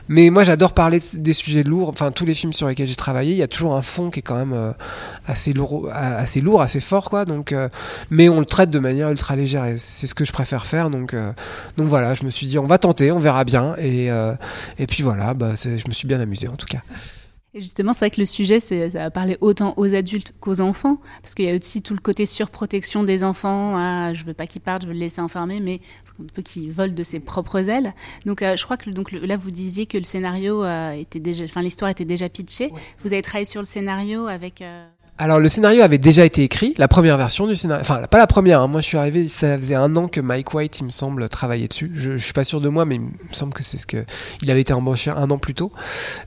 Mais 0.09 0.31
moi 0.31 0.45
j'adore 0.45 0.73
parler 0.73 1.01
des 1.15 1.33
sujets 1.33 1.63
lourds, 1.63 1.89
enfin 1.89 2.13
tous 2.13 2.25
les 2.25 2.35
films 2.35 2.53
sur 2.53 2.69
lesquels 2.69 2.87
j'ai 2.87 2.97
travaillé, 2.97 3.33
il 3.33 3.39
y 3.39 3.43
a 3.43 3.49
toujours 3.49 3.75
un 3.75 3.83
fond 3.83 4.11
qui 4.11 4.21
est 4.21 4.23
quand 4.23 4.37
même 4.37 4.53
euh, 4.53 4.73
assez, 5.27 5.53
lourd, 5.53 5.89
assez 5.93 6.41
lourd, 6.41 6.63
assez 6.63 6.81
fort, 6.81 7.11
quoi. 7.11 7.25
Donc, 7.25 7.53
euh, 7.53 7.69
mais 8.11 8.29
on 8.29 8.41
le 8.41 8.47
traite 8.47 8.71
de 8.71 8.79
manière 8.79 9.11
ultra 9.11 9.37
légère, 9.37 9.65
et 9.65 9.77
c'est 9.79 10.07
ce 10.07 10.15
que 10.15 10.25
je 10.25 10.33
préfère 10.33 10.67
faire. 10.67 10.91
Donc, 10.91 11.15
euh, 11.15 11.33
donc 11.77 11.89
voilà, 11.89 12.15
je 12.15 12.25
me 12.25 12.31
suis 12.31 12.47
dit 12.47 12.59
on 12.59 12.67
va 12.67 12.79
tenter, 12.79 13.11
on 13.13 13.19
verra 13.19 13.45
bien, 13.45 13.75
et, 13.79 14.07
et 14.79 14.87
puis 14.87 15.03
voilà, 15.03 15.35
bah, 15.35 15.51
je 15.55 15.89
me 15.89 15.93
suis 15.93 16.07
bien 16.07 16.21
amusé 16.21 16.49
en 16.49 16.57
tout 16.57 16.67
cas. 16.67 16.83
Et 17.55 17.61
justement, 17.61 17.93
c'est 17.93 18.07
vrai 18.07 18.11
que 18.11 18.21
le 18.21 18.27
sujet, 18.27 18.61
ça 18.61 18.89
va 18.89 19.11
parler 19.11 19.37
autant 19.43 19.75
aux 19.77 19.95
adultes 19.95 20.33
qu'aux 20.41 20.63
enfants, 20.63 20.99
parce 21.21 21.35
qu'il 21.35 21.45
y 21.45 21.51
a 21.51 21.55
aussi 21.55 21.83
tout 21.83 21.93
le 21.93 22.01
côté 22.01 22.25
surprotection 22.25 23.03
des 23.03 23.25
enfants. 23.25 23.77
Ah, 23.77 24.15
je 24.15 24.25
veux 24.25 24.33
pas 24.33 24.47
qu'ils 24.47 24.63
partent, 24.63 24.83
je 24.83 24.87
veux 24.87 24.95
le 24.95 24.99
laisser 24.99 25.21
enfermer, 25.21 25.61
mais 25.61 25.81
un 26.19 26.27
peu 26.33 26.41
qu'ils 26.41 26.73
volent 26.73 26.95
de 26.95 27.03
ses 27.03 27.21
propres 27.21 27.69
ailes. 27.69 27.93
Donc, 28.25 28.41
euh, 28.41 28.57
je 28.57 28.65
crois 28.65 28.79
que 28.79 28.89
donc 28.89 29.13
là, 29.13 29.37
vous 29.37 29.51
disiez 29.51 29.85
que 29.85 29.99
le 29.99 30.05
scénario 30.05 30.65
euh, 30.65 30.93
était 30.93 31.21
déjà, 31.21 31.45
enfin, 31.45 31.61
l'histoire 31.61 31.91
était 31.91 32.07
déjà 32.07 32.31
pitchée. 32.31 32.71
Vous 33.01 33.13
avez 33.13 33.21
travaillé 33.21 33.45
sur 33.45 33.61
le 33.61 33.67
scénario 33.67 34.27
avec. 34.29 34.63
Euh, 34.63 34.89
alors 35.19 35.39
le 35.39 35.49
scénario 35.49 35.83
avait 35.83 35.99
déjà 35.99 36.25
été 36.25 36.43
écrit, 36.43 36.75
la 36.79 36.89
première 36.89 37.17
version 37.17 37.47
du 37.47 37.55
scénario, 37.55 37.83
enfin 37.83 38.03
pas 38.11 38.19
la 38.19 38.27
première, 38.27 38.61
hein. 38.61 38.67
moi 38.67 38.81
je 38.81 38.87
suis 38.87 38.97
arrivé, 38.97 39.29
ça 39.29 39.57
faisait 39.59 39.75
un 39.75 39.95
an 39.95 40.09
que 40.09 40.21
Mike 40.21 40.55
White, 40.55 40.81
il 40.81 40.87
me 40.87 40.91
semble, 40.91 41.29
travaillait 41.29 41.69
dessus. 41.69 41.93
Je, 41.95 42.17
je 42.17 42.25
suis 42.25 42.33
pas 42.33 42.45
sûr 42.45 42.61
de 42.61 42.69
moi, 42.69 42.87
mais 42.87 42.97
il 42.97 43.03
me 43.03 43.11
semble 43.33 43.53
que 43.53 43.63
c'est 43.63 43.79
ce 43.79 43.87
que 43.87 44.05
il 44.43 44.51
avait 44.51 44.63
été 44.63 44.73
embauché 44.73 45.11
un 45.11 45.31
an 45.31 45.39
plus 45.39 45.55
tôt. 45.55 45.71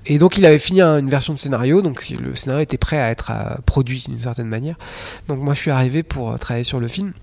Et 0.05 0.17
donc 0.17 0.37
il 0.37 0.45
avait 0.45 0.59
fini 0.59 0.81
une 0.81 1.09
version 1.09 1.33
de 1.33 1.39
scénario, 1.39 1.81
donc 1.81 2.07
le 2.09 2.35
scénario 2.35 2.63
était 2.63 2.77
prêt 2.77 2.99
à 2.99 3.09
être 3.09 3.31
produit 3.65 4.05
d'une 4.07 4.19
certaine 4.19 4.47
manière. 4.47 4.77
Donc 5.27 5.39
moi 5.39 5.55
je 5.55 5.59
suis 5.59 5.71
arrivé 5.71 6.03
pour 6.03 6.31
euh, 6.31 6.37
travailler 6.37 6.63
sur 6.63 6.79
le 6.79 6.87
film. 6.87 7.13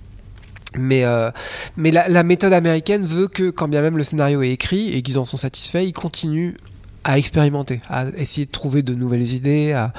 Mais, 0.77 1.05
euh, 1.05 1.31
mais 1.77 1.91
la, 1.91 2.23
méthode 2.23 2.53
américaine 2.53 3.05
veut 3.05 3.29
que, 3.29 3.51
quand 3.51 3.69
bien 3.69 3.83
même 3.83 3.99
le 3.99 4.05
scénario 4.05 4.43
est 4.43 4.51
écrit 4.51 4.91
et 4.93 5.03
qu'ils 5.03 5.19
en 5.19 5.27
sont 5.27 5.37
satisfaits, 5.37 5.85
ils 5.85 5.93
continuent 5.93 6.55
à 7.05 7.19
expérimenter, 7.19 7.81
à 7.89 8.07
essayer 8.17 8.47
de 8.47 8.51
trouver 8.51 8.83
de 8.83 8.95
nouvelles 8.95 9.33
idées. 9.33 9.73
À... 9.73 9.93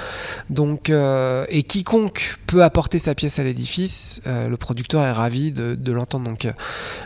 Donc, 0.50 0.90
euh, 0.90 1.46
et 1.50 1.64
quiconque 1.64 2.38
peut 2.48 2.64
apporter 2.64 3.00
sa 3.00 3.14
pièce 3.16 3.40
à 3.40 3.44
l'édifice, 3.44 4.22
euh, 4.28 4.48
le 4.48 4.58
producteur 4.58 5.04
est 5.04 5.12
ravi 5.12 5.52
de, 5.52 5.76
de 5.76 5.92
l'entendre. 5.92 6.26
Donc, 6.26 6.46
euh, 6.46 6.52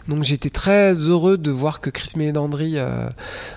donc 0.08 0.24
j'étais 0.24 0.50
très 0.50 0.94
heureux 0.94 1.38
de 1.38 1.52
voir 1.52 1.82
que 1.82 1.90
Chris 1.90 2.12
Mélandry 2.16 2.74
euh, 2.78 3.10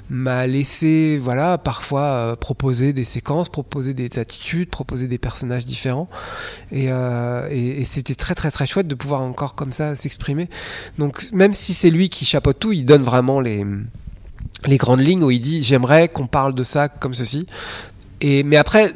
m'a 0.08 0.46
laissé, 0.46 1.19
voilà, 1.19 1.58
parfois 1.58 2.02
euh, 2.02 2.37
proposer 2.37 2.92
des 2.92 3.04
séquences, 3.04 3.48
proposer 3.48 3.92
des 3.92 4.19
attitudes, 4.19 4.70
proposer 4.70 5.08
des 5.08 5.19
personnages 5.19 5.66
différents. 5.66 6.08
Et, 6.72 6.87
et, 6.87 7.81
et 7.81 7.84
c'était 7.84 8.14
très 8.14 8.34
très 8.34 8.50
très 8.50 8.66
chouette 8.66 8.88
de 8.88 8.94
pouvoir 8.94 9.20
encore 9.20 9.54
comme 9.54 9.72
ça 9.72 9.94
s'exprimer. 9.96 10.48
Donc, 10.98 11.32
même 11.32 11.52
si 11.52 11.75
c'est 11.75 11.90
lui 11.90 12.08
qui 12.08 12.25
chapeaute 12.25 12.58
tout, 12.58 12.72
il 12.72 12.84
donne 12.84 13.02
vraiment 13.02 13.40
les 13.40 13.64
les 14.66 14.76
grandes 14.76 15.00
lignes 15.00 15.22
où 15.22 15.30
il 15.30 15.40
dit 15.40 15.62
j'aimerais 15.62 16.08
qu'on 16.08 16.26
parle 16.26 16.54
de 16.54 16.62
ça 16.62 16.88
comme 16.88 17.14
ceci. 17.14 17.46
Et 18.20 18.42
mais 18.42 18.56
après, 18.56 18.92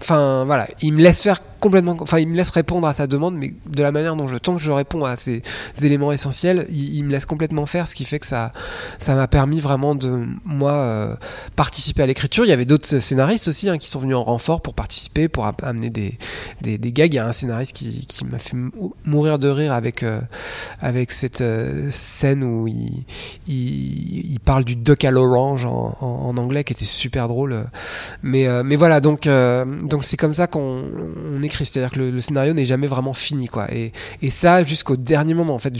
enfin 0.00 0.44
voilà, 0.44 0.66
il 0.82 0.92
me 0.92 1.02
laisse 1.02 1.22
faire 1.22 1.40
complètement, 1.64 1.96
enfin, 1.98 2.18
il 2.18 2.28
me 2.28 2.36
laisse 2.36 2.50
répondre 2.50 2.86
à 2.86 2.92
sa 2.92 3.06
demande, 3.06 3.36
mais 3.36 3.54
de 3.64 3.82
la 3.82 3.90
manière 3.90 4.16
dont 4.16 4.28
je, 4.28 4.36
tant 4.36 4.54
que 4.54 4.60
je 4.60 4.70
réponds 4.70 5.06
à 5.06 5.16
ces 5.16 5.42
éléments 5.82 6.12
essentiels, 6.12 6.66
il, 6.70 7.02
me 7.04 7.10
laisse 7.10 7.24
complètement 7.24 7.64
faire, 7.64 7.88
ce 7.88 7.94
qui 7.94 8.04
fait 8.04 8.18
que 8.18 8.26
ça, 8.26 8.52
ça 8.98 9.14
m'a 9.14 9.28
permis 9.28 9.60
vraiment 9.60 9.94
de, 9.94 10.26
moi, 10.44 10.72
euh, 10.72 11.16
participer 11.56 12.02
à 12.02 12.06
l'écriture. 12.06 12.44
Il 12.44 12.48
y 12.48 12.52
avait 12.52 12.66
d'autres 12.66 12.98
scénaristes 12.98 13.48
aussi 13.48 13.70
hein, 13.70 13.78
qui 13.78 13.88
sont 13.88 13.98
venus 13.98 14.14
en 14.14 14.24
renfort 14.24 14.60
pour 14.60 14.74
participer, 14.74 15.26
pour 15.28 15.50
amener 15.62 15.88
des, 15.88 16.18
des, 16.60 16.92
gags. 16.92 17.14
Il 17.14 17.16
y 17.16 17.18
a 17.18 17.26
un 17.26 17.32
scénariste 17.32 17.74
qui, 17.74 18.04
qui 18.06 18.26
m'a 18.26 18.38
fait 18.38 18.58
mourir 19.06 19.38
de 19.38 19.48
rire 19.48 19.72
avec, 19.72 20.02
euh, 20.02 20.20
avec 20.82 21.12
cette 21.12 21.40
euh, 21.40 21.88
scène 21.90 22.44
où 22.44 22.68
il, 22.68 23.06
il, 23.48 24.38
parle 24.44 24.64
du 24.64 24.76
duck 24.76 25.02
à 25.06 25.10
l'orange 25.10 25.64
en, 25.64 26.36
anglais, 26.36 26.62
qui 26.62 26.74
était 26.74 26.84
super 26.84 27.26
drôle. 27.26 27.64
Mais, 28.22 28.46
mais 28.62 28.76
voilà, 28.76 29.00
donc, 29.00 29.26
donc 29.26 30.04
c'est 30.04 30.18
comme 30.18 30.34
ça 30.34 30.46
qu'on 30.46 30.82
on 31.34 31.42
écrit 31.54 31.66
c'est-à-dire 31.66 31.92
que 31.92 32.00
le, 32.00 32.20
scénario 32.20 32.52
n'est 32.52 32.64
jamais 32.64 32.86
vraiment 32.86 33.14
fini, 33.14 33.46
quoi. 33.46 33.72
Et, 33.72 33.92
et 34.22 34.30
ça 34.30 34.62
jusqu'au 34.62 34.96
dernier 34.96 35.34
moment, 35.34 35.54
en 35.54 35.58
fait, 35.58 35.74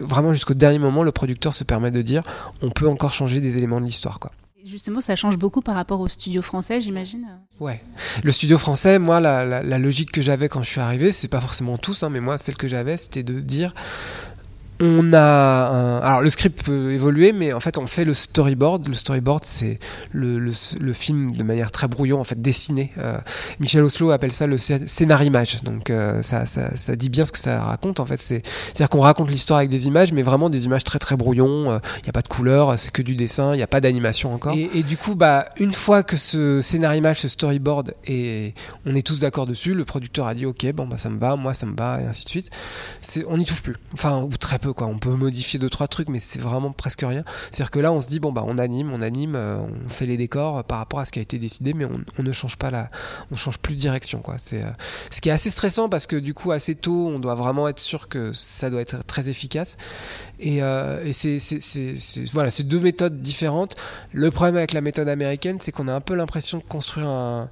vraiment 0.00 0.32
jusqu'au 0.32 0.54
dernier 0.54 0.78
moment, 0.78 1.02
le 1.02 1.12
producteur 1.12 1.52
se 1.52 1.64
permet 1.64 1.90
de 1.90 2.02
dire, 2.02 2.22
on 2.62 2.70
peut 2.70 2.88
encore 2.88 3.12
changer 3.12 3.40
des 3.40 3.58
éléments 3.58 3.80
de 3.80 3.86
l'histoire, 3.86 4.18
quoi. 4.18 4.32
Justement, 4.64 5.02
ça 5.02 5.14
change 5.14 5.36
beaucoup 5.36 5.60
par 5.60 5.74
rapport 5.74 6.00
au 6.00 6.08
studio 6.08 6.40
français, 6.40 6.80
j'imagine. 6.80 7.26
Ouais, 7.60 7.82
le 8.22 8.32
studio 8.32 8.56
français, 8.56 8.98
moi, 8.98 9.20
la, 9.20 9.78
logique 9.78 10.10
que 10.10 10.22
j'avais 10.22 10.48
quand 10.48 10.62
je 10.62 10.70
suis 10.70 10.80
arrivé, 10.80 11.12
c'est 11.12 11.28
pas 11.28 11.40
forcément 11.40 11.76
tous, 11.76 12.02
hein, 12.02 12.08
mais 12.08 12.20
moi, 12.20 12.38
celle 12.38 12.56
que 12.56 12.66
j'avais, 12.66 12.96
c'était 12.96 13.22
de 13.22 13.40
dire 13.40 13.74
on 14.80 15.12
a 15.12 15.20
un... 15.20 15.98
alors 15.98 16.20
le 16.20 16.28
script 16.28 16.64
peut 16.64 16.92
évoluer 16.92 17.32
mais 17.32 17.52
en 17.52 17.60
fait 17.60 17.78
on 17.78 17.86
fait 17.86 18.04
le 18.04 18.14
storyboard. 18.14 18.88
Le 18.88 18.94
storyboard 18.94 19.44
c'est 19.44 19.74
le, 20.12 20.52
film 20.92 21.32
de 21.32 21.42
manière 21.42 21.70
très 21.70 21.88
brouillon 21.88 22.20
en 22.20 22.24
fait 22.24 22.40
dessiné. 22.40 22.92
Euh, 22.98 23.16
Michel 23.60 23.82
Oslo 23.84 24.10
appelle 24.10 24.32
ça 24.32 24.46
le 24.46 24.58
scénarimage. 24.58 25.62
Donc 25.62 25.90
euh, 25.90 26.22
ça, 26.22 26.46
ça, 26.46 26.96
dit 26.96 27.08
bien 27.08 27.24
ce 27.24 27.32
que 27.32 27.38
ça 27.38 27.62
raconte 27.62 28.00
en 28.00 28.06
fait. 28.06 28.20
C'est 28.20 28.36
à 28.36 28.74
dire 28.74 28.88
qu'on 28.88 29.00
raconte 29.00 29.30
l'histoire 29.30 29.58
avec 29.58 29.70
des 29.70 29.86
images 29.86 30.12
mais 30.12 30.22
vraiment 30.22 30.50
des 30.50 30.64
images 30.64 30.84
très 30.84 30.98
très 30.98 31.16
brouillon 31.16 31.66
il 31.66 31.74
euh, 31.74 31.78
n'y 32.02 32.08
a 32.08 32.12
pas 32.12 32.22
de 32.22 32.28
couleur 32.28 32.78
c'est 32.78 32.90
que 32.90 33.02
du 33.02 33.14
dessin 33.14 33.54
il 33.54 33.58
n'y 33.58 33.62
a 33.62 33.68
pas 33.68 33.80
d'animation 33.80 34.34
encore. 34.34 34.54
Et, 34.56 34.82
du 34.82 34.96
coup 34.96 35.14
bah 35.14 35.46
une 35.58 35.72
fois 35.72 36.02
que 36.02 36.16
ce 36.16 36.60
scénarimage 36.60 37.20
ce 37.20 37.28
storyboard 37.28 37.94
et 38.06 38.54
on 38.86 38.94
est 38.94 39.06
tous 39.06 39.18
d'accord 39.18 39.46
dessus 39.46 39.72
le 39.72 39.84
producteur 39.84 40.26
a 40.26 40.34
dit 40.34 40.46
ok 40.46 40.72
bon 40.72 40.86
bah 40.86 40.98
ça 40.98 41.08
me 41.10 41.18
va 41.18 41.36
moi 41.36 41.54
ça 41.54 41.66
me 41.66 41.76
va 41.76 42.00
et 42.00 42.06
ainsi 42.06 42.24
de 42.24 42.28
suite. 42.28 42.50
On 43.28 43.38
n'y 43.38 43.44
touche 43.44 43.62
plus. 43.62 43.76
Enfin 43.92 44.20
ou 44.20 44.36
très 44.36 44.58
peu 44.58 44.63
quoi. 44.72 44.86
On 44.86 44.98
peut 44.98 45.10
modifier 45.10 45.58
deux 45.58 45.70
trois 45.70 45.88
trucs, 45.88 46.08
mais 46.08 46.20
c'est 46.20 46.40
vraiment 46.40 46.72
presque 46.72 47.02
rien. 47.02 47.24
C'est-à-dire 47.50 47.70
que 47.70 47.78
là, 47.78 47.92
on 47.92 48.00
se 48.00 48.08
dit 48.08 48.20
bon 48.20 48.32
bah 48.32 48.44
on 48.46 48.58
anime, 48.58 48.92
on 48.92 49.02
anime, 49.02 49.34
euh, 49.36 49.58
on 49.58 49.88
fait 49.88 50.06
les 50.06 50.16
décors 50.16 50.64
par 50.64 50.78
rapport 50.78 51.00
à 51.00 51.04
ce 51.04 51.12
qui 51.12 51.18
a 51.18 51.22
été 51.22 51.38
décidé, 51.38 51.74
mais 51.74 51.84
on, 51.84 52.22
ne 52.22 52.32
change 52.32 52.56
pas 52.56 52.70
la, 52.70 52.90
on 53.30 53.36
change 53.36 53.58
plus 53.58 53.74
de 53.74 53.80
direction 53.80 54.20
quoi. 54.20 54.36
C'est 54.38 54.62
euh, 54.62 54.70
ce 55.10 55.20
qui 55.20 55.28
est 55.28 55.32
assez 55.32 55.50
stressant 55.50 55.88
parce 55.88 56.06
que 56.06 56.16
du 56.16 56.34
coup 56.34 56.52
assez 56.52 56.74
tôt, 56.74 57.08
on 57.08 57.18
doit 57.18 57.34
vraiment 57.34 57.68
être 57.68 57.80
sûr 57.80 58.08
que 58.08 58.32
ça 58.32 58.70
doit 58.70 58.80
être 58.80 59.04
très 59.06 59.28
efficace. 59.28 59.76
Et, 60.40 60.62
euh, 60.62 61.04
et 61.04 61.12
c'est 61.12 61.38
voilà, 62.32 62.50
c'est 62.50 62.66
deux 62.68 62.80
méthodes 62.80 63.20
différentes. 63.22 63.76
Le 64.12 64.30
problème 64.30 64.56
avec 64.56 64.72
la 64.72 64.80
méthode 64.80 65.08
américaine, 65.08 65.58
c'est 65.60 65.72
qu'on 65.72 65.88
a 65.88 65.92
un 65.92 66.00
peu 66.00 66.14
l'impression 66.14 66.58
de 66.58 66.64
construire 66.64 67.08
un 67.08 67.48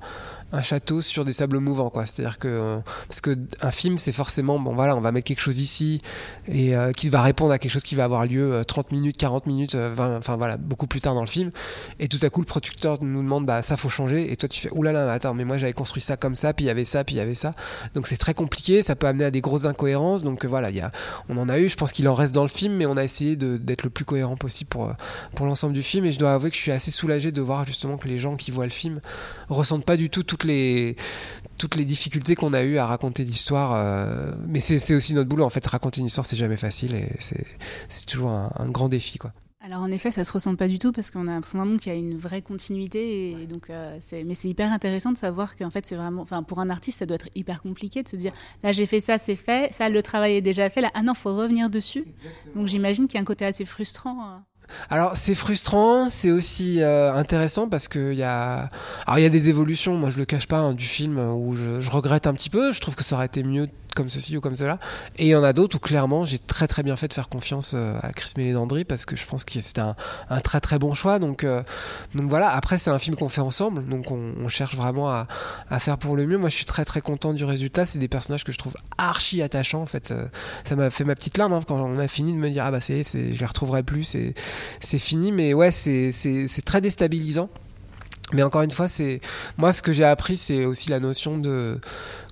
un 0.53 0.63
château 0.63 1.01
sur 1.01 1.25
des 1.25 1.33
sables 1.33 1.59
mouvants 1.59 1.91
quoi. 1.91 2.07
C'est 2.07 2.23
à 2.23 2.29
dire 2.29 2.39
que 2.39 2.49
euh, 2.49 2.79
parce 3.09 3.21
que 3.21 3.37
un 3.61 3.71
film 3.71 3.99
c'est 3.99 4.13
forcément 4.13 4.59
bon 4.59 4.75
voilà 4.75 4.95
on 4.97 5.01
va 5.01 5.11
mettre 5.11 5.27
quelque 5.27 5.41
chose 5.41 5.59
ici 5.59 6.03
et 6.47 6.77
euh, 6.77 6.93
qui 6.93 7.09
va 7.09 7.23
répondre 7.23 7.53
à 7.53 7.59
quelque 7.59 7.73
chose 7.73 7.83
qui 7.83 7.95
va 7.95 8.05
avoir 8.05 8.27
lieu 8.27 8.63
30 8.67 8.87
euh, 8.93 8.95
minutes 8.95 9.17
40 9.17 9.47
minutes 9.47 9.75
20 9.75 10.19
enfin 10.19 10.37
voilà 10.37 10.59
beaucoup 10.59 10.87
plus 10.87 11.01
tard 11.01 11.15
dans 11.15 11.23
le 11.23 11.27
film. 11.27 11.51
Et 11.99 12.09
tout 12.09 12.19
à 12.23 12.31
coup 12.31 12.41
le 12.41 12.47
producteur 12.47 13.03
nous 13.03 13.23
demande 13.23 13.47
bah 13.47 13.63
ça 13.63 13.77
faut 13.77 13.89
changer. 13.89 14.31
Et 14.31 14.37
toi 14.37 14.49
tu 14.49 14.61
fais 14.61 14.71
oulala 14.73 15.11
attends 15.11 15.35
mais 15.35 15.45
moi 15.45 15.57
j'avais 15.57 15.73
construit 15.73 16.03
ça 16.03 16.17
comme 16.17 16.35
ça 16.35 16.53
puis 16.53 16.67
il 16.67 16.69
y 16.69 16.71
avait 16.71 16.85
ça 16.85 17.03
puis 17.05 17.15
il 17.15 17.19
y 17.19 17.23
avait 17.23 17.35
ça. 17.35 17.55
Donc 17.95 18.07
c'est 18.07 18.17
très 18.17 18.35
compliqué. 18.35 18.83
Ça 18.83 18.95
peut 18.95 19.07
amener 19.07 19.25
à 19.25 19.31
des 19.31 19.41
grosses 19.41 19.65
incohérences. 19.65 20.23
Donc 20.23 20.45
voilà 20.45 20.71
il 20.71 20.77
y 20.77 20.81
a 20.81 20.91
on 21.31 21.39
en 21.39 21.49
a 21.49 21.59
eu. 21.59 21.69
Je 21.69 21.77
pense 21.77 21.93
qu'il 21.93 22.07
en 22.09 22.15
reste 22.15 22.35
dans 22.35 22.43
le 22.43 22.49
film 22.49 22.75
mais 22.75 22.87
on 22.87 22.97
a 22.99 23.05
essayé 23.05 23.37
d'être 23.37 23.85
le 23.85 23.91
plus 23.91 24.05
cohérent 24.05 24.37
possible 24.37 24.69
pour 24.69 24.93
pour 25.35 25.47
l'ensemble 25.47 25.73
du 25.73 25.83
film. 25.83 26.05
Et 26.05 26.13
je 26.13 26.19
dois 26.19 26.35
avouer 26.35 26.51
que 26.51 26.57
je 26.57 26.61
suis 26.61 26.73
assez 26.73 26.91
soulagé 26.91 27.33
de 27.33 27.41
voir 27.41 27.67
justement 27.67 27.97
que 27.97 28.09
les 28.09 28.19
gens 28.19 28.37
qui 28.37 28.51
voient 28.51 28.65
le 28.65 28.71
film 28.71 29.01
ressentent 29.49 29.87
pas 29.87 29.97
du 29.97 30.11
tout 30.11 30.23
les, 30.45 30.97
toutes 31.59 31.77
les 31.77 31.85
difficultés 31.85 32.35
qu'on 32.35 32.53
a 32.53 32.63
eu 32.63 32.79
à 32.79 32.87
raconter 32.87 33.25
l'histoire. 33.25 33.73
Euh, 33.75 34.33
mais 34.49 34.61
c'est 34.61 34.95
aussi 34.95 35.15
notre 35.15 35.29
boulot. 35.29 35.45
En 35.45 35.51
fait, 35.51 35.65
raconter 35.67 36.01
une 36.01 36.07
histoire, 36.07 36.27
c'est 36.27 36.37
jamais 36.37 36.57
facile 36.57 36.95
et 36.95 37.09
c'est 37.21 38.07
toujours 38.07 38.31
un, 38.31 38.69
grand 38.69 38.89
défi. 38.89 39.19
Quoi. 39.19 39.33
Alors 39.65 39.83
en 39.83 39.91
effet, 39.93 40.11
ça 40.11 40.25
se 40.25 40.33
ressent 40.33 40.57
pas 40.57 40.67
du 40.67 40.81
tout 40.81 40.91
parce 40.91 41.13
qu'on 41.13 41.29
a 41.29 41.31
l'impression 41.31 41.79
qu'il 41.79 41.93
y 41.93 41.95
a 41.95 41.99
une 41.99 42.19
vraie 42.19 42.43
continuité. 42.43 43.31
Et 43.31 43.47
donc, 43.47 43.71
euh, 43.71 43.99
mais 44.25 44.35
c'est 44.35 44.49
hyper 44.49 44.73
intéressant 44.73 45.13
de 45.13 45.17
savoir 45.17 45.55
qu'en 45.55 45.71
fait, 45.71 45.87
c'est 45.87 45.95
vraiment, 45.95 46.23
enfin, 46.23 46.43
pour 46.43 46.59
un 46.59 46.69
artiste, 46.69 46.99
ça 46.99 47.07
doit 47.07 47.15
être 47.15 47.29
hyper 47.37 47.63
compliqué 47.63 48.03
de 48.03 48.09
se 48.09 48.17
dire, 48.17 48.33
là, 48.65 48.73
j'ai 48.73 48.87
fait 48.87 49.01
ça, 49.01 49.19
c'est 49.19 49.37
fait, 49.37 49.73
ça, 49.73 49.89
le 49.89 50.03
travail 50.03 50.35
est 50.35 50.43
déjà 50.43 50.69
fait. 50.69 50.81
Là, 50.81 50.91
ah 50.95 51.03
non, 51.03 51.15
faut 51.15 51.35
revenir 51.37 51.71
dessus. 51.71 52.05
Donc 52.57 52.67
j'imagine 52.67 53.07
qu'il 53.07 53.15
y 53.15 53.19
a 53.19 53.23
un 53.23 53.25
côté 53.25 53.45
assez 53.45 53.65
frustrant. 53.65 54.43
Alors 54.91 55.17
c'est 55.17 55.35
frustrant, 55.35 56.09
c'est 56.09 56.31
aussi 56.31 56.83
euh, 56.83 57.15
intéressant 57.15 57.69
parce 57.69 57.89
que 57.89 58.13
y 58.13 58.23
a, 58.23 58.71
alors 59.07 59.19
il 59.19 59.23
y 59.23 59.27
a 59.27 59.31
des 59.31 59.49
évolutions. 59.49 59.97
Moi 59.97 60.11
je 60.11 60.19
le 60.19 60.25
cache 60.25 60.47
pas 60.47 60.59
hein, 60.59 60.75
du 60.75 60.85
film 60.85 61.19
où 61.19 61.57
je, 61.57 61.91
regrette 61.91 62.27
un 62.27 62.35
petit 62.35 62.51
peu. 62.51 62.73
Je 62.73 62.81
trouve 62.81 62.95
que 62.95 63.05
ça 63.05 63.17
aurait 63.17 63.27
été 63.27 63.43
mieux 63.43 63.69
comme 63.95 64.09
ceci 64.09 64.37
ou 64.37 64.41
comme 64.41 64.57
cela. 64.57 64.79
Et 65.19 65.27
il 65.27 65.29
y 65.29 65.35
en 65.35 65.45
a 65.45 65.53
d'autres 65.53 65.77
où 65.77 65.79
clairement 65.79 66.25
j'ai 66.25 66.39
très 66.39 66.67
très 66.67 66.83
bien 66.83 66.97
fait 66.97 67.09
de 67.09 67.13
faire 67.13 67.29
confiance 67.29 67.73
euh, 67.75 67.99
à 68.03 68.13
Chris 68.13 68.33
Mélédandry 68.39 68.85
parce 68.85 69.05
que 69.05 69.17
je 69.17 69.27
pense 69.27 69.45
que 69.45 69.61
c'était 69.61 69.83
un, 69.83 70.41
très 70.43 70.61
très 70.61 70.79
bon 70.79 70.95
choix. 70.95 71.19
Donc, 71.19 71.45
euh, 71.45 71.63
donc 72.15 72.31
voilà, 72.31 72.51
après 72.51 72.79
c'est 72.79 72.91
un 72.91 72.99
film 72.99 73.17
qu'on 73.17 73.29
fait 73.29 73.43
ensemble, 73.43 73.87
donc 73.87 74.11
on, 74.11 74.49
cherche 74.49 74.75
vraiment 74.75 75.11
à, 75.11 75.27
à, 75.71 75.79
faire 75.79 75.97
pour 75.97 76.17
le 76.17 76.27
mieux. 76.27 76.39
Moi 76.39 76.49
je 76.49 76.57
suis 76.57 76.65
très 76.65 76.85
très 76.85 77.01
content 77.01 77.33
du 77.33 77.45
résultat. 77.45 77.85
C'est 77.85 77.99
des 77.99 78.09
personnages 78.09 78.45
que 78.45 78.53
je 78.53 78.59
trouve 78.59 78.75
archi 78.99 79.43
attachants 79.43 79.83
en 79.83 79.87
fait. 79.87 80.15
Ça 80.65 80.77
m'a 80.77 80.91
fait 80.91 81.05
ma 81.05 81.15
petite 81.15 81.39
larme 81.39 81.53
hein, 81.53 81.61
quand 81.67 81.77
on 81.77 81.99
a 81.99 82.09
fini 82.09 82.33
de 82.33 82.39
me 82.39 82.51
dire 82.51 82.65
ah 82.67 82.71
bah 82.71 82.81
c'est, 82.81 83.03
je 83.05 83.39
les 83.39 83.47
retrouverai 83.47 83.83
plus. 83.83 84.05
c'est 84.05 84.35
fini. 84.81 85.33
Mais 85.33 85.55
ouais, 85.55 85.71
c'est 85.71 86.13
très 86.65 86.81
déstabilisant. 86.81 87.49
Mais 88.33 88.43
encore 88.43 88.63
une 88.63 88.71
fois, 88.71 88.89
c'est 88.89 89.21
moi 89.59 89.73
ce 89.73 89.83
que 89.83 89.93
j'ai 89.93 90.05
appris, 90.05 90.37
c'est 90.37 90.65
aussi 90.65 90.89
la 90.89 91.01
notion 91.01 91.39
de 91.39 91.79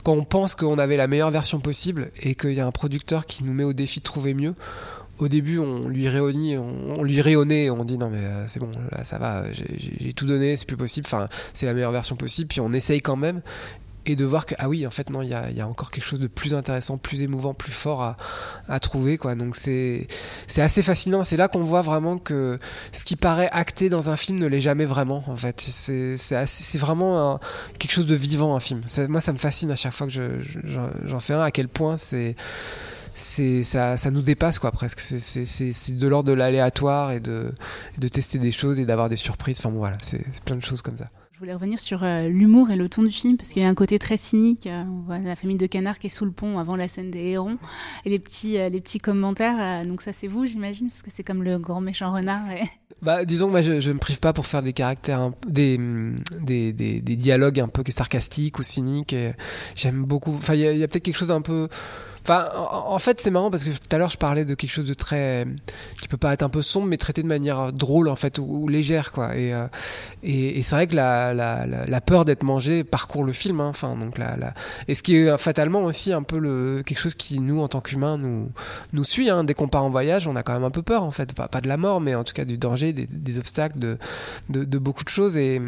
quand 0.03 0.13
on 0.13 0.25
pense 0.25 0.55
qu'on 0.55 0.79
avait 0.79 0.97
la 0.97 1.07
meilleure 1.07 1.31
version 1.31 1.61
possible 1.61 2.11
et 2.23 2.35
qu'il 2.35 2.55
y 2.55 2.61
a 2.61 2.67
un 2.67 2.73
producteur 2.73 3.27
qui 3.27 3.45
nous 3.45 3.53
met 3.53 3.65
au 3.65 3.75
défi 3.75 4.01
de 4.01 4.05
trouver 4.05 4.33
mieux. 4.33 4.55
Au 5.19 5.29
début, 5.29 5.59
on 5.59 5.87
lui 5.87 6.09
réunit, 6.09 6.57
on, 6.57 7.03
lui 7.03 7.21
réonnait, 7.21 7.69
on 7.69 7.85
dit 7.85 7.99
non 7.99 8.09
mais 8.09 8.25
euh, 8.25 8.45
c'est 8.47 8.59
bon, 8.59 8.71
là 8.91 9.05
ça 9.05 9.19
va, 9.19 9.45
j'ai 9.53 10.15
tout 10.15 10.25
donné, 10.25 10.57
c'est 10.57 10.67
plus 10.67 10.79
possible. 10.79 11.07
Enfin, 11.07 11.29
c'est 11.53 11.67
la 11.67 11.75
meilleure 11.75 11.93
version 11.93 12.17
possible. 12.17 12.49
Puis 12.49 12.61
on 12.61 12.73
essaye 12.73 13.03
quand 13.03 13.17
même 13.17 13.43
et 14.07 14.17
de 14.17 14.25
voir 14.25 14.47
que 14.47 14.55
ah 14.59 14.69
oui 14.69 14.87
en 14.87 14.91
fait 14.91 15.11
non 15.11 15.23
il 15.23 15.29
y 15.29 15.35
a, 15.35 15.69
encore 15.69 15.91
quelque 15.91 16.05
chose 16.05 16.21
de 16.21 16.27
plus 16.27 16.55
intéressant 16.55 16.97
plus 16.97 17.23
émouvant 17.23 17.55
plus 17.55 17.73
fort 17.73 18.17
à, 18.69 18.81
trouver 18.81 19.19
quoi. 19.19 19.35
Donc 19.35 19.57
c'est 19.57 20.07
c'est 20.47 20.63
assez 20.63 20.83
fascinant. 20.83 21.25
C'est 21.25 21.37
là 21.37 21.49
qu'on 21.49 21.61
voit 21.61 21.83
vraiment 21.83 22.19
que 22.19 22.59
ce 22.93 23.05
qui 23.05 23.17
paraît 23.17 23.51
acté 23.53 23.89
dans 23.89 24.11
un 24.11 24.17
film 24.17 24.39
ne 24.39 24.47
l'est 24.47 24.61
jamais 24.61 24.87
vraiment 24.87 25.23
en 25.27 25.37
fait. 25.37 25.61
C'est 25.61 26.17
c'est 26.17 26.79
vraiment 26.79 27.41
quelque 27.79 27.93
chose 27.93 28.07
de 28.07 28.15
vivant 28.15 28.57
un 28.57 28.61
film. 28.61 28.81
Moi 29.09 29.21
ça 29.21 29.33
me 29.33 29.39
fascine 29.39 29.71
à 29.71 29.77
chaque 29.77 29.93
fois 29.93 30.07
que 30.07 30.41
j'en 31.05 31.21
fais 31.21 31.35
un 31.35 31.43
à 31.43 31.51
quel 31.51 31.69
point 31.69 31.97
c'est 31.97 32.37
c'est 33.15 33.65
ça, 33.65 33.99
ça, 33.99 34.11
nous 34.11 34.23
dépasse 34.23 34.59
quoi 34.59 34.73
presque. 34.73 35.01
C'est 35.01 35.99
de 35.99 36.09
l'ordre 36.09 36.31
de 36.31 36.33
l'aléatoire 36.33 37.13
et 37.13 37.21
de, 37.21 37.53
de 37.99 38.09
tester 38.09 38.39
des 38.39 38.53
choses 38.53 38.81
et 38.81 38.87
d'avoir 38.87 39.11
des 39.11 39.17
surprises. 39.17 39.59
Enfin 39.59 39.69
voilà. 39.71 39.99
C'est 40.03 40.25
plein 40.45 40.57
de 40.57 40.63
choses 40.63 40.81
comme 40.81 40.97
ça 40.97 41.11
voulais 41.41 41.55
revenir 41.55 41.81
sur 41.81 42.05
euh, 42.05 42.29
l'humour 42.29 42.71
et 42.71 42.77
le 42.77 42.91
ton 42.91 43.03
du 43.03 43.11
film 43.11 43.39
parce 43.39 43.49
qu'il 43.49 43.63
y 43.63 43.65
a 43.65 43.69
un 43.69 43.75
côté 43.75 43.99
très 43.99 44.19
cynique. 44.19 44.67
Euh, 44.67 44.85
on 44.87 45.01
voit 45.07 45.19
la 45.19 45.35
famille 45.35 45.57
de 45.57 45.67
canards 45.67 45.99
qui 45.99 46.09
est 46.09 46.11
sous 46.11 46.27
le 46.27 46.33
pont 46.33 46.59
avant 46.59 46.77
la 46.77 46.87
scène 46.87 47.11
des 47.11 47.21
hérons 47.21 47.57
et 48.05 48.11
les 48.11 48.19
petits, 48.19 48.59
euh, 48.59 48.69
les 48.69 48.81
petits 48.81 48.99
commentaires. 48.99 49.87
donc 49.87 50.03
ça 50.03 50.13
c'est 50.13 50.27
vous, 50.27 50.45
j'imagine, 50.45 50.89
parce 50.89 51.03
que 51.03 51.11
c'est 51.11 51.23
comme 51.23 51.43
le 51.43 51.59
grand 51.59 51.81
méchant 51.81 52.13
renard. 52.13 52.45
Bah, 53.03 53.25
disons, 53.25 53.49
moi, 53.49 53.63
je, 53.63 53.81
je 53.81 53.93
me 53.93 53.99
prive 53.99 54.21
pas 54.21 54.35
pour 54.35 54.45
faire 54.45 54.63
des 54.63 54.75
caractères, 54.75 55.31
des, 55.49 55.81
des, 56.43 56.75
des, 56.75 57.01
des, 57.01 57.17
dialogues 57.17 57.59
un 57.59 57.69
peu 57.69 57.83
sarcastiques 57.89 58.59
ou 58.59 58.63
cyniques. 58.63 59.17
J'aime 59.75 60.05
beaucoup. 60.05 60.35
Enfin, 60.35 60.53
il 60.53 60.61
y 60.61 60.67
a, 60.67 60.85
a 60.85 60.87
peut-être 60.87 61.05
quelque 61.05 61.17
chose 61.17 61.29
d'un 61.29 61.41
peu 61.41 61.71
En, 62.29 62.99
fait, 62.99 63.21
c'est 63.21 63.31
marrant 63.31 63.51
parce 63.51 63.65
que 63.65 63.71
tout 63.71 63.79
à 63.91 63.99
l'heure, 63.99 64.11
je 64.11 64.19
parlais 64.19 64.45
de 64.45 64.55
quelque 64.55 64.71
chose 64.71 64.85
de 64.85 64.95
très. 64.95 65.47
qui 66.01 66.09
peut 66.09 66.17
pas 66.17 66.33
être 66.33 66.43
un 66.43 66.49
peu 66.49 66.63
sombre, 66.63 66.87
mais 66.87 66.97
traité 66.97 67.23
de 67.23 67.27
manière 67.27 67.73
drôle, 67.73 68.09
en 68.09 68.17
fait, 68.17 68.39
ou, 68.39 68.69
légère, 68.69 69.11
quoi. 69.11 69.37
Et, 69.37 69.53
euh, 69.55 69.67
et, 70.23 70.63
c'est 70.63 70.75
vrai 70.75 70.87
que 70.87 70.95
la, 70.95 72.01
peur 72.01 72.25
d'être 72.25 72.43
mangé 72.43 72.85
parcourt 72.85 73.25
le 73.25 73.33
film, 73.33 73.61
hein. 73.61 73.69
enfin, 73.69 73.97
donc 73.97 74.19
la, 74.19 74.37
Et 74.87 74.95
ce 74.95 75.03
qui 75.03 75.17
est 75.17 75.39
fatalement 75.39 75.85
aussi 75.85 76.13
un 76.13 76.23
peu 76.23 76.39
le, 76.39 76.83
quelque 76.85 77.01
chose 77.01 77.15
qui, 77.15 77.41
nous, 77.41 77.61
en 77.61 77.69
tant 77.69 77.81
qu'humains, 77.81 78.19
nous, 78.19 79.05
suit. 79.05 79.31
Hein. 79.31 79.45
Dès 79.45 79.55
qu'on 79.55 79.69
part 79.69 79.85
en 79.85 79.91
voyage, 79.91 80.29
on 80.29 80.37
a 80.37 80.43
quand 80.43 80.53
même 80.53 80.65
un 80.65 80.71
peu 80.71 80.83
peur, 80.83 81.03
en 81.03 81.11
fait. 81.11 81.35
Pas, 81.35 81.61
de 81.61 81.69
la 81.69 81.77
mort, 81.77 82.01
mais 82.01 82.15
en 82.15 82.25
tout 82.25 82.33
cas 82.33 82.45
du 82.45 82.59
danger, 82.59 82.93
des, 82.93 83.07
des 83.07 83.39
obstacles, 83.39 83.79
de, 83.79 83.99
de, 84.49 84.65
de 84.65 84.79
beaucoup 84.79 85.05
de 85.05 85.09
choses. 85.09 85.37
Et. 85.37 85.61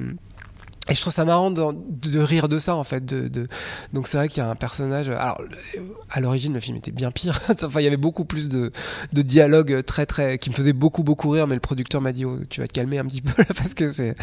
Et 0.88 0.96
je 0.96 1.00
trouve 1.00 1.12
ça 1.12 1.24
marrant 1.24 1.52
de, 1.52 2.18
rire 2.18 2.48
de 2.48 2.58
ça 2.58 2.74
en 2.74 2.82
fait. 2.82 3.04
De, 3.04 3.28
de... 3.28 3.46
Donc 3.92 4.08
c'est 4.08 4.16
vrai 4.16 4.28
qu'il 4.28 4.42
y 4.42 4.46
a 4.46 4.50
un 4.50 4.56
personnage. 4.56 5.08
Alors 5.10 5.40
à 6.10 6.20
l'origine 6.20 6.52
le 6.52 6.58
film 6.58 6.76
était 6.76 6.90
bien 6.90 7.12
pire. 7.12 7.38
enfin 7.62 7.80
il 7.80 7.84
y 7.84 7.86
avait 7.86 7.96
beaucoup 7.96 8.24
plus 8.24 8.48
de, 8.48 8.72
de 9.12 9.22
dialogues 9.22 9.84
très 9.84 10.06
très 10.06 10.38
qui 10.38 10.50
me 10.50 10.54
faisaient 10.54 10.72
beaucoup 10.72 11.04
beaucoup 11.04 11.30
rire. 11.30 11.46
Mais 11.46 11.54
le 11.54 11.60
producteur 11.60 12.00
m'a 12.00 12.12
dit 12.12 12.24
oh, 12.24 12.40
tu 12.50 12.60
vas 12.60 12.66
te 12.66 12.72
calmer 12.72 12.98
un 12.98 13.04
petit 13.04 13.22
peu 13.22 13.30
là 13.42 13.48
parce 13.54 13.74
que 13.74 13.92
c'est. 13.92 14.16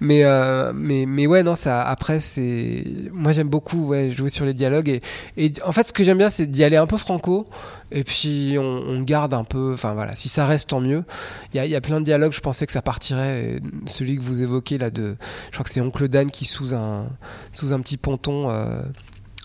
Mais 0.00 0.24
euh, 0.24 0.72
mais 0.74 1.04
mais 1.04 1.26
ouais 1.26 1.42
non 1.42 1.54
ça 1.54 1.82
après 1.82 2.20
c'est 2.20 2.84
moi 3.12 3.32
j'aime 3.32 3.50
beaucoup 3.50 3.88
ouais 3.88 4.10
jouer 4.10 4.30
sur 4.30 4.46
les 4.46 4.54
dialogues 4.54 4.88
et, 4.88 5.02
et 5.36 5.52
en 5.62 5.72
fait 5.72 5.88
ce 5.88 5.92
que 5.92 6.04
j'aime 6.04 6.18
bien 6.18 6.30
c'est 6.30 6.46
d'y 6.46 6.64
aller 6.64 6.76
un 6.78 6.86
peu 6.86 6.96
franco 6.96 7.46
et 7.90 8.04
puis 8.04 8.56
on, 8.58 9.00
garde 9.02 9.34
un 9.34 9.44
peu. 9.44 9.72
Enfin 9.74 9.94
voilà 9.94 10.16
si 10.16 10.28
ça 10.28 10.46
reste 10.46 10.70
tant 10.70 10.80
mieux. 10.80 11.04
Il 11.52 11.56
y 11.56 11.60
a, 11.60 11.66
y 11.66 11.76
a 11.76 11.80
plein 11.80 12.00
de 12.00 12.04
dialogues 12.04 12.32
je 12.32 12.40
pensais 12.40 12.66
que 12.66 12.72
ça 12.72 12.82
partirait. 12.82 13.60
celui 13.86 14.16
que 14.16 14.22
vous 14.22 14.42
évoquez 14.42 14.78
là 14.78 14.90
de 14.90 15.16
je 15.46 15.52
crois 15.52 15.64
que 15.64 15.70
c'est 15.70 15.80
Oncle 15.80 15.97
Dan 16.06 16.30
qui, 16.30 16.44
sous 16.44 16.74
un, 16.74 17.06
sous 17.52 17.72
un 17.72 17.80
petit 17.80 17.96
ponton, 17.96 18.50
euh, 18.50 18.82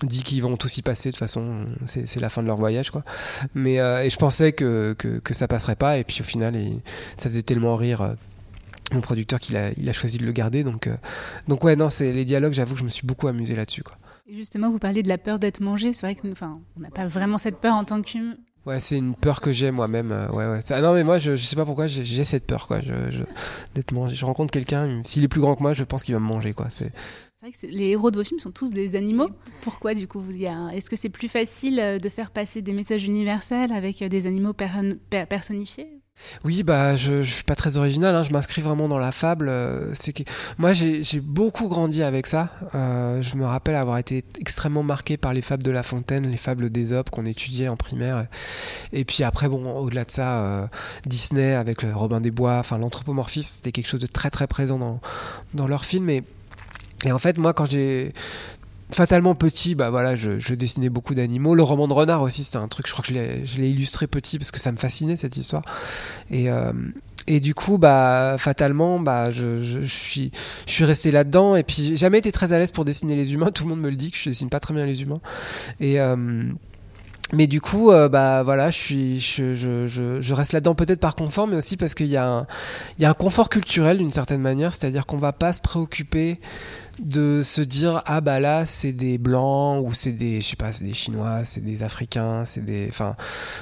dit 0.04 0.24
qu'ils 0.24 0.42
vont 0.42 0.58
tous 0.58 0.78
y 0.78 0.82
passer 0.82 1.10
de 1.10 1.14
toute 1.14 1.20
façon 1.20 1.66
c'est 1.86 2.20
la 2.20 2.30
fin 2.30 2.42
de 2.42 2.48
leur 2.48 2.58
voyage 2.58 2.92
quoi. 2.92 3.04
Mais 3.54 3.80
euh, 3.80 4.04
et 4.04 4.10
je 4.10 4.18
pensais 4.18 4.52
que, 4.52 4.94
que, 4.98 5.34
ça 5.34 5.48
passerait 5.48 5.76
pas 5.76 5.98
et 5.98 6.04
puis 6.04 6.22
au 6.22 6.24
final 6.24 6.56
ça 7.16 7.30
faisait 7.30 7.44
tellement 7.44 7.76
rire 7.76 8.02
euh, 8.02 8.14
mon 8.92 9.02
producteur 9.02 9.40
qu'il 9.40 9.56
a, 9.56 9.72
il 9.78 9.90
a 9.90 9.94
choisi 9.94 10.18
de 10.18 10.26
le 10.26 10.32
garder 10.32 10.64
donc 10.64 10.90
donc 11.48 11.64
ouais 11.64 11.76
non 11.76 11.90
c'est 11.90 12.12
les 12.12 12.26
dialogues 12.26 12.54
j'avoue 12.54 12.74
que 12.74 12.80
je 12.80 12.86
me 12.86 12.90
suis 12.90 13.08
beaucoup 13.08 13.28
amusé 13.28 13.56
là-dessus 13.56 13.84
quoi. 13.84 13.96
Justement 14.30 14.72
vous 14.72 14.80
parlez 14.80 15.04
de 15.04 15.10
la 15.10 15.18
peur 15.18 15.40
d'être 15.40 15.62
mangé 15.62 15.94
c'est 15.94 16.06
vrai 16.06 16.16
que 16.16 16.30
enfin 16.32 16.60
on 16.78 16.82
n'a 16.82 16.92
pas 16.92 17.06
vraiment 17.06 17.38
cette 17.38 17.58
peur 17.58 17.76
en 17.76 17.86
tant 17.86 18.02
qu'humain 18.02 18.36
Ouais, 18.66 18.80
c'est 18.80 18.98
une 18.98 19.14
peur 19.14 19.42
que 19.42 19.52
j'ai 19.52 19.72
moi-même. 19.72 20.12
ouais, 20.32 20.48
ouais. 20.48 20.82
non, 20.82 20.94
mais 20.94 21.04
moi, 21.04 21.18
je, 21.20 21.36
je 21.36 21.46
sais 21.46 21.56
pas 21.56 21.66
pourquoi 21.66 21.88
j'ai 21.88 22.24
cette 22.24 22.48
peur, 22.48 22.68
quoi. 22.68 22.80
Je, 22.80 22.94
mangé. 23.94 24.16
Je 24.16 24.26
rencontre 24.26 24.52
quelqu'un, 24.52 25.02
s'il 25.04 25.24
est 25.24 25.28
plus 25.28 25.42
grand 25.42 25.56
que 25.56 25.62
moi, 25.62 25.74
je 25.74 25.84
pense 25.84 26.04
qu'il 26.04 26.14
va 26.14 26.20
me 26.20 26.26
manger, 26.26 26.54
quoi. 26.54 26.68
C'est. 26.70 26.92
vrai 27.42 27.52
que 27.52 27.68
les 27.68 27.90
héros 27.90 28.10
de 28.10 28.18
vos 28.18 28.24
films 28.24 28.40
sont 28.40 28.52
tous 28.52 28.72
des 28.72 28.96
animaux. 28.96 29.30
Pourquoi, 29.62 29.94
du 29.94 30.08
coup, 30.08 30.22
vous 30.22 30.38
y 30.38 30.48
a... 30.48 30.70
Est-ce 30.74 30.90
que 30.90 30.96
c'est 30.96 31.10
plus 31.10 31.28
facile 31.28 31.80
euh, 31.80 32.00
de 32.00 32.08
faire 32.08 32.32
passer 32.32 32.62
des 32.62 32.72
messages 32.72 33.04
universels 33.04 33.74
avec 33.74 34.02
euh, 34.02 34.08
des 34.08 34.28
animaux 34.28 34.54
personnifiés 34.54 36.03
oui, 36.44 36.64
bah, 36.64 36.96
je, 36.96 37.24
je 37.24 37.34
suis 37.34 37.44
pas 37.44 37.56
très 37.56 37.78
original, 37.78 38.16
hein, 38.16 38.24
je 38.24 38.32
m'inscris 38.32 38.62
vraiment 38.62 38.88
dans 38.88 38.98
la 38.98 39.12
fable. 39.12 39.48
Euh, 39.50 39.94
moi, 40.58 40.74
j'ai 40.74 41.04
beaucoup 41.20 41.68
grandi 41.68 42.04
avec 42.04 42.28
ça. 42.28 42.50
Euh, 42.76 43.22
je 43.22 43.36
me 43.36 43.46
rappelle 43.46 43.76
avoir 43.76 43.98
été 43.98 44.24
extrêmement 44.40 44.84
marqué 44.84 45.18
par 45.18 45.34
les 45.34 45.42
fables 45.42 45.64
de 45.64 45.72
La 45.72 45.84
Fontaine, 45.84 46.28
les 46.28 46.38
fables 46.38 46.70
d'Ésope 46.70 47.10
qu'on 47.10 47.26
étudiait 47.26 47.68
en 47.68 47.78
primaire. 47.78 48.28
Et 48.92 49.06
puis 49.06 49.24
après, 49.24 49.50
bon, 49.50 49.78
au-delà 49.78 50.06
de 50.06 50.12
ça, 50.12 50.44
euh, 50.44 50.68
Disney 51.06 51.56
avec 51.56 51.82
le 51.82 51.96
Robin 51.96 52.22
des 52.22 52.32
Bois, 52.32 52.58
enfin 52.58 52.78
l'anthropomorphisme, 52.78 53.56
c'était 53.56 53.72
quelque 53.72 53.88
chose 53.88 54.02
de 54.02 54.08
très 54.08 54.30
très 54.30 54.48
présent 54.48 55.02
dans 55.54 55.68
leurs 55.68 55.86
films. 55.86 56.10
Et 56.10 56.24
en 57.12 57.20
fait, 57.20 57.38
moi, 57.38 57.54
quand 57.54 57.66
j'ai 57.66 58.12
fatalement 58.94 59.36
petit, 59.36 59.76
bah 59.76 59.90
voilà, 59.90 60.16
je, 60.16 60.54
dessinais 60.54 60.90
beaucoup 60.90 61.16
d'animaux. 61.16 61.56
Le 61.56 61.64
roman 61.64 61.88
de 61.88 61.94
renard 61.94 62.22
aussi, 62.22 62.44
c'était 62.44 62.58
un 62.58 62.68
truc, 62.68 62.88
je 62.88 62.94
crois 62.94 63.04
que 63.04 63.14
je 63.14 63.58
l'ai 63.58 63.70
illustré 63.70 64.08
petit 64.08 64.38
parce 64.38 64.52
que 64.52 64.60
ça 64.60 64.72
me 64.72 64.78
fascinait 64.78 65.16
cette 65.16 65.38
histoire. 65.38 65.64
Et, 66.32 66.50
euh, 66.50 66.72
et 67.28 67.40
du 67.40 67.56
coup, 67.56 67.78
bah 67.78 68.36
fatalement, 68.38 69.00
bah 69.00 69.30
je, 69.30 69.84
suis, 69.86 70.32
je 70.68 70.72
suis 70.72 70.86
resté 70.86 71.12
là-dedans. 71.12 71.56
Et 71.56 71.64
puis, 71.64 71.96
jamais 71.98 72.20
été 72.20 72.32
très 72.32 72.54
à 72.54 72.60
l'aise 72.60 72.72
pour 72.72 72.86
dessiner 72.86 73.16
les 73.16 73.34
humains. 73.34 73.52
Tout 73.54 73.64
le 73.64 73.70
monde 73.70 73.82
me 73.82 73.90
le 73.90 73.96
dit 73.96 74.12
que 74.12 74.18
je 74.18 74.30
dessine 74.30 74.50
pas 74.50 74.60
très 74.60 74.74
bien 74.74 74.86
les 74.86 75.02
humains. 75.02 75.22
Et 75.80 76.00
euh, 76.00 76.16
mais 77.34 77.48
du 77.48 77.62
coup, 77.62 77.90
euh, 77.90 78.10
bah 78.10 78.44
voilà, 78.44 78.70
je 78.70 79.18
je, 79.18 79.54
je, 79.88 80.34
reste 80.34 80.54
là-dedans 80.54 80.76
peut-être 80.76 81.00
par 81.00 81.16
confort, 81.16 81.48
mais 81.48 81.56
aussi 81.56 81.78
parce 81.78 81.96
qu'il 81.96 82.08
y 82.08 82.18
a 82.18 82.28
un, 82.28 82.48
il 82.98 83.02
y 83.02 83.06
a 83.06 83.10
un 83.10 83.16
confort 83.16 83.50
culturel 83.50 83.98
d'une 83.98 84.12
certaine 84.12 84.42
manière, 84.42 84.74
c'est-à-dire 84.74 85.08
qu'on 85.08 85.18
va 85.18 85.32
pas 85.32 85.52
se 85.52 85.62
préoccuper 85.62 86.40
de 87.00 87.42
se 87.44 87.62
dire 87.62 88.04
ah 88.06 88.22
bah 88.22 88.40
là 88.40 88.66
c'est 88.66 88.92
des 88.92 89.18
blancs 89.18 89.84
ou 89.86 89.94
c'est 89.94 90.12
des 90.12 90.42
je 90.42 90.48
sais 90.48 90.56
pas 90.56 90.72
c'est 90.72 90.86
des 90.86 90.94
chinois 90.94 91.44
c'est 91.44 91.64
des 91.64 91.82
africains 91.82 92.46
c'est 92.46 92.64
des 92.64 92.88
enfin 92.90 93.16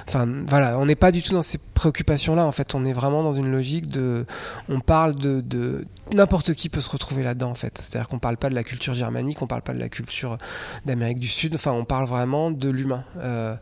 enfin 0.07 0.27
voilà 0.47 0.77
on 0.77 0.85
n'est 0.85 0.95
pas 0.95 1.11
du 1.11 1.21
tout 1.21 1.33
dans 1.33 1.41
ces 1.41 1.57
préoccupations 1.81 2.35
là 2.35 2.45
en 2.45 2.51
fait. 2.51 2.75
On 2.75 2.85
est 2.85 2.93
vraiment 2.93 3.23
dans 3.23 3.33
une 3.33 3.51
logique 3.51 3.87
de 3.87 4.27
on 4.69 4.79
parle 4.79 5.15
de, 5.15 5.41
de 5.41 5.83
n'importe 6.13 6.53
qui 6.53 6.69
peut 6.69 6.79
se 6.79 6.89
retrouver 6.89 7.23
là-dedans 7.23 7.49
en 7.49 7.55
fait. 7.55 7.79
C'est 7.79 7.95
à 7.95 8.01
dire 8.01 8.07
qu'on 8.07 8.19
parle 8.19 8.37
pas 8.37 8.49
de 8.49 8.55
la 8.55 8.63
culture 8.63 8.93
germanique 8.93 9.41
on 9.41 9.47
parle 9.47 9.63
pas 9.63 9.73
de 9.73 9.79
la 9.79 9.89
culture 9.89 10.37
d'Amérique 10.85 11.17
du 11.17 11.27
Sud 11.27 11.55
enfin 11.55 11.71
on 11.71 11.83
parle 11.83 12.05
vraiment 12.05 12.51
de 12.51 12.69
l'humain. 12.69 13.03
Euh, 13.17 13.55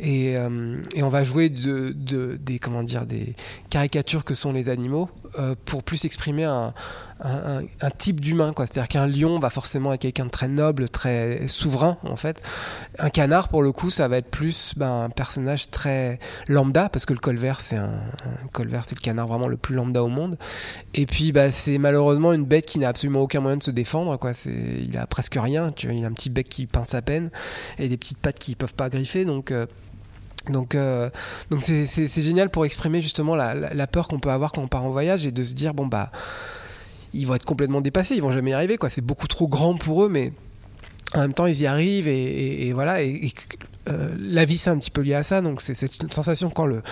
et, 0.00 0.36
euh, 0.36 0.82
et 0.96 1.04
on 1.04 1.08
va 1.08 1.22
jouer 1.22 1.48
de, 1.48 1.94
de, 1.96 2.36
des 2.40 2.58
comment 2.58 2.82
dire 2.82 3.06
des 3.06 3.34
caricatures 3.70 4.24
que 4.24 4.34
sont 4.34 4.52
les 4.52 4.68
animaux 4.68 5.08
pour 5.64 5.82
plus 5.82 6.04
exprimer 6.04 6.44
un 6.44 6.72
type 7.98 8.20
d'humain. 8.20 8.52
C'est-à-dire 8.56 8.88
qu'un 8.88 9.06
lion 9.06 9.38
va 9.38 9.50
forcément 9.50 9.92
être 9.92 10.00
quelqu'un 10.00 10.26
de 10.26 10.30
très 10.30 10.48
noble, 10.48 10.88
très 10.88 11.48
souverain, 11.48 11.96
en 12.02 12.16
fait. 12.16 12.42
Un 12.98 13.10
canard, 13.10 13.48
pour 13.48 13.62
le 13.62 13.72
coup, 13.72 13.90
ça 13.90 14.08
va 14.08 14.18
être 14.18 14.30
plus 14.30 14.74
ben, 14.76 15.04
un 15.04 15.10
personnage 15.10 15.70
très 15.70 16.18
lambda, 16.48 16.88
parce 16.88 17.06
que 17.06 17.12
le 17.12 17.18
colvert, 17.18 17.60
c'est 17.60 17.76
un, 17.76 18.00
colvert, 18.52 18.84
c'est 18.86 18.96
le 18.96 19.00
canard 19.00 19.28
vraiment 19.28 19.48
le 19.48 19.56
plus 19.56 19.74
lambda 19.74 20.02
au 20.02 20.08
monde. 20.08 20.38
Et 20.94 21.06
puis, 21.06 21.32
bah, 21.32 21.50
c'est 21.50 21.78
malheureusement 21.78 22.32
une 22.32 22.44
bête 22.44 22.66
qui 22.66 22.78
n'a 22.78 22.88
absolument 22.88 23.20
aucun 23.20 23.40
moyen 23.40 23.56
de 23.56 23.62
se 23.62 23.70
défendre, 23.70 24.16
quoi. 24.16 24.32
Il 24.46 24.96
a 24.96 25.06
presque 25.06 25.36
rien, 25.40 25.70
tu. 25.70 25.92
Il 25.92 26.04
a 26.04 26.08
un 26.08 26.12
petit 26.12 26.30
bec 26.30 26.48
qui 26.48 26.66
pince 26.66 26.94
à 26.94 27.02
peine 27.02 27.30
et 27.78 27.88
des 27.88 27.96
petites 27.96 28.18
pattes 28.18 28.38
qui 28.38 28.54
peuvent 28.54 28.74
pas 28.74 28.88
griffer, 28.88 29.24
donc. 29.24 29.50
Euh, 29.50 29.66
donc, 30.48 30.74
euh, 30.74 31.10
c'est, 31.58 32.08
génial 32.08 32.48
pour 32.48 32.64
exprimer 32.64 33.02
justement 33.02 33.36
la, 33.36 33.54
la 33.54 33.86
peur 33.86 34.08
qu'on 34.08 34.18
peut 34.18 34.30
avoir 34.30 34.52
quand 34.52 34.62
on 34.62 34.68
part 34.68 34.84
en 34.84 34.90
voyage 34.90 35.26
et 35.26 35.32
de 35.32 35.42
se 35.42 35.52
dire 35.52 35.74
bon 35.74 35.86
bah 35.86 36.10
ils 37.12 37.26
vont 37.26 37.34
être 37.34 37.44
complètement 37.44 37.80
dépassés, 37.80 38.14
ils 38.14 38.22
vont 38.22 38.32
jamais 38.32 38.50
y 38.50 38.54
arriver, 38.54 38.76
quoi. 38.76 38.90
C'est 38.90 39.04
beaucoup 39.04 39.28
trop 39.28 39.48
grand 39.48 39.74
pour 39.74 40.04
eux, 40.04 40.08
mais 40.08 40.32
en 41.14 41.20
même 41.20 41.34
temps, 41.34 41.46
ils 41.46 41.60
y 41.60 41.66
arrivent 41.66 42.08
et, 42.08 42.72
voilà. 42.72 43.02
Euh, 43.88 44.14
la 44.18 44.44
vie 44.44 44.58
c'est 44.58 44.70
un 44.70 44.78
petit 44.78 44.90
peu 44.90 45.00
lié 45.00 45.14
à 45.14 45.22
ça, 45.22 45.40
donc 45.40 45.62
c'est 45.62 45.74
cette 45.74 46.12
sensation 46.12 46.50
quand 46.50 46.66
le, 46.66 46.82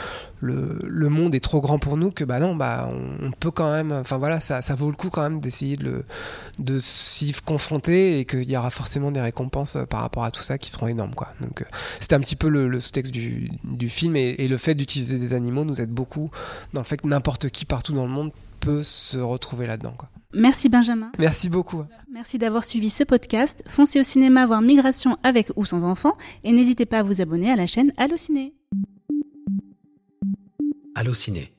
le, 0.40 1.08
monde 1.08 1.34
est 1.34 1.40
trop 1.40 1.60
grand 1.60 1.78
pour 1.78 1.98
nous 1.98 2.10
que 2.10 2.24
bah 2.24 2.40
non, 2.40 2.56
bah 2.56 2.90
on, 3.22 3.30
peut 3.30 3.50
quand 3.50 3.70
même, 3.70 3.92
enfin 3.92 4.16
voilà, 4.16 4.40
ça, 4.40 4.62
ça 4.62 4.74
vaut 4.74 4.88
le 4.88 4.96
coup 4.96 5.10
quand 5.10 5.22
même 5.22 5.40
d'essayer 5.40 5.76
de, 5.76 6.04
de 6.58 6.78
s'y 6.80 7.34
confronter 7.44 8.20
et 8.20 8.24
qu'il 8.24 8.50
y 8.50 8.56
aura 8.56 8.70
forcément 8.70 9.10
des 9.10 9.20
récompenses 9.20 9.76
euh, 9.76 9.84
par 9.84 10.00
rapport 10.00 10.24
à 10.24 10.30
tout 10.30 10.42
ça 10.42 10.56
qui 10.56 10.70
seront 10.70 10.88
énormes 10.88 11.14
quoi. 11.14 11.28
Donc 11.40 11.60
euh, 11.62 11.66
c'était 12.00 12.14
un 12.14 12.20
petit 12.20 12.36
peu 12.36 12.48
le, 12.48 12.68
le 12.68 12.80
sous-texte 12.80 13.12
du, 13.12 13.50
du, 13.64 13.88
film 13.90 14.16
et, 14.16 14.36
et 14.38 14.48
le 14.48 14.56
fait 14.56 14.74
d'utiliser 14.74 15.18
des 15.18 15.34
animaux 15.34 15.64
nous 15.64 15.80
aide 15.80 15.90
beaucoup 15.90 16.30
dans 16.72 16.80
le 16.80 16.86
fait 16.86 16.96
que 16.96 17.06
n'importe 17.06 17.50
qui 17.50 17.66
partout 17.66 17.92
dans 17.92 18.04
le 18.04 18.12
monde 18.12 18.32
peut 18.60 18.82
se 18.82 19.18
retrouver 19.18 19.66
là-dedans 19.66 19.94
quoi. 19.96 20.08
Merci 20.34 20.68
Benjamin. 20.68 21.10
Merci 21.18 21.48
beaucoup. 21.48 21.84
Merci 22.12 22.38
d'avoir 22.38 22.64
suivi 22.64 22.90
ce 22.90 23.04
podcast. 23.04 23.64
Foncez 23.66 24.00
au 24.00 24.04
cinéma 24.04 24.46
voir 24.46 24.60
Migration 24.60 25.16
avec 25.22 25.50
ou 25.56 25.64
sans 25.64 25.84
enfants 25.84 26.16
et 26.44 26.52
n'hésitez 26.52 26.86
pas 26.86 26.98
à 26.98 27.02
vous 27.02 27.20
abonner 27.20 27.50
à 27.50 27.56
la 27.56 27.66
chaîne 27.66 27.92
Allociné. 27.96 28.54
Allociné 30.94 31.52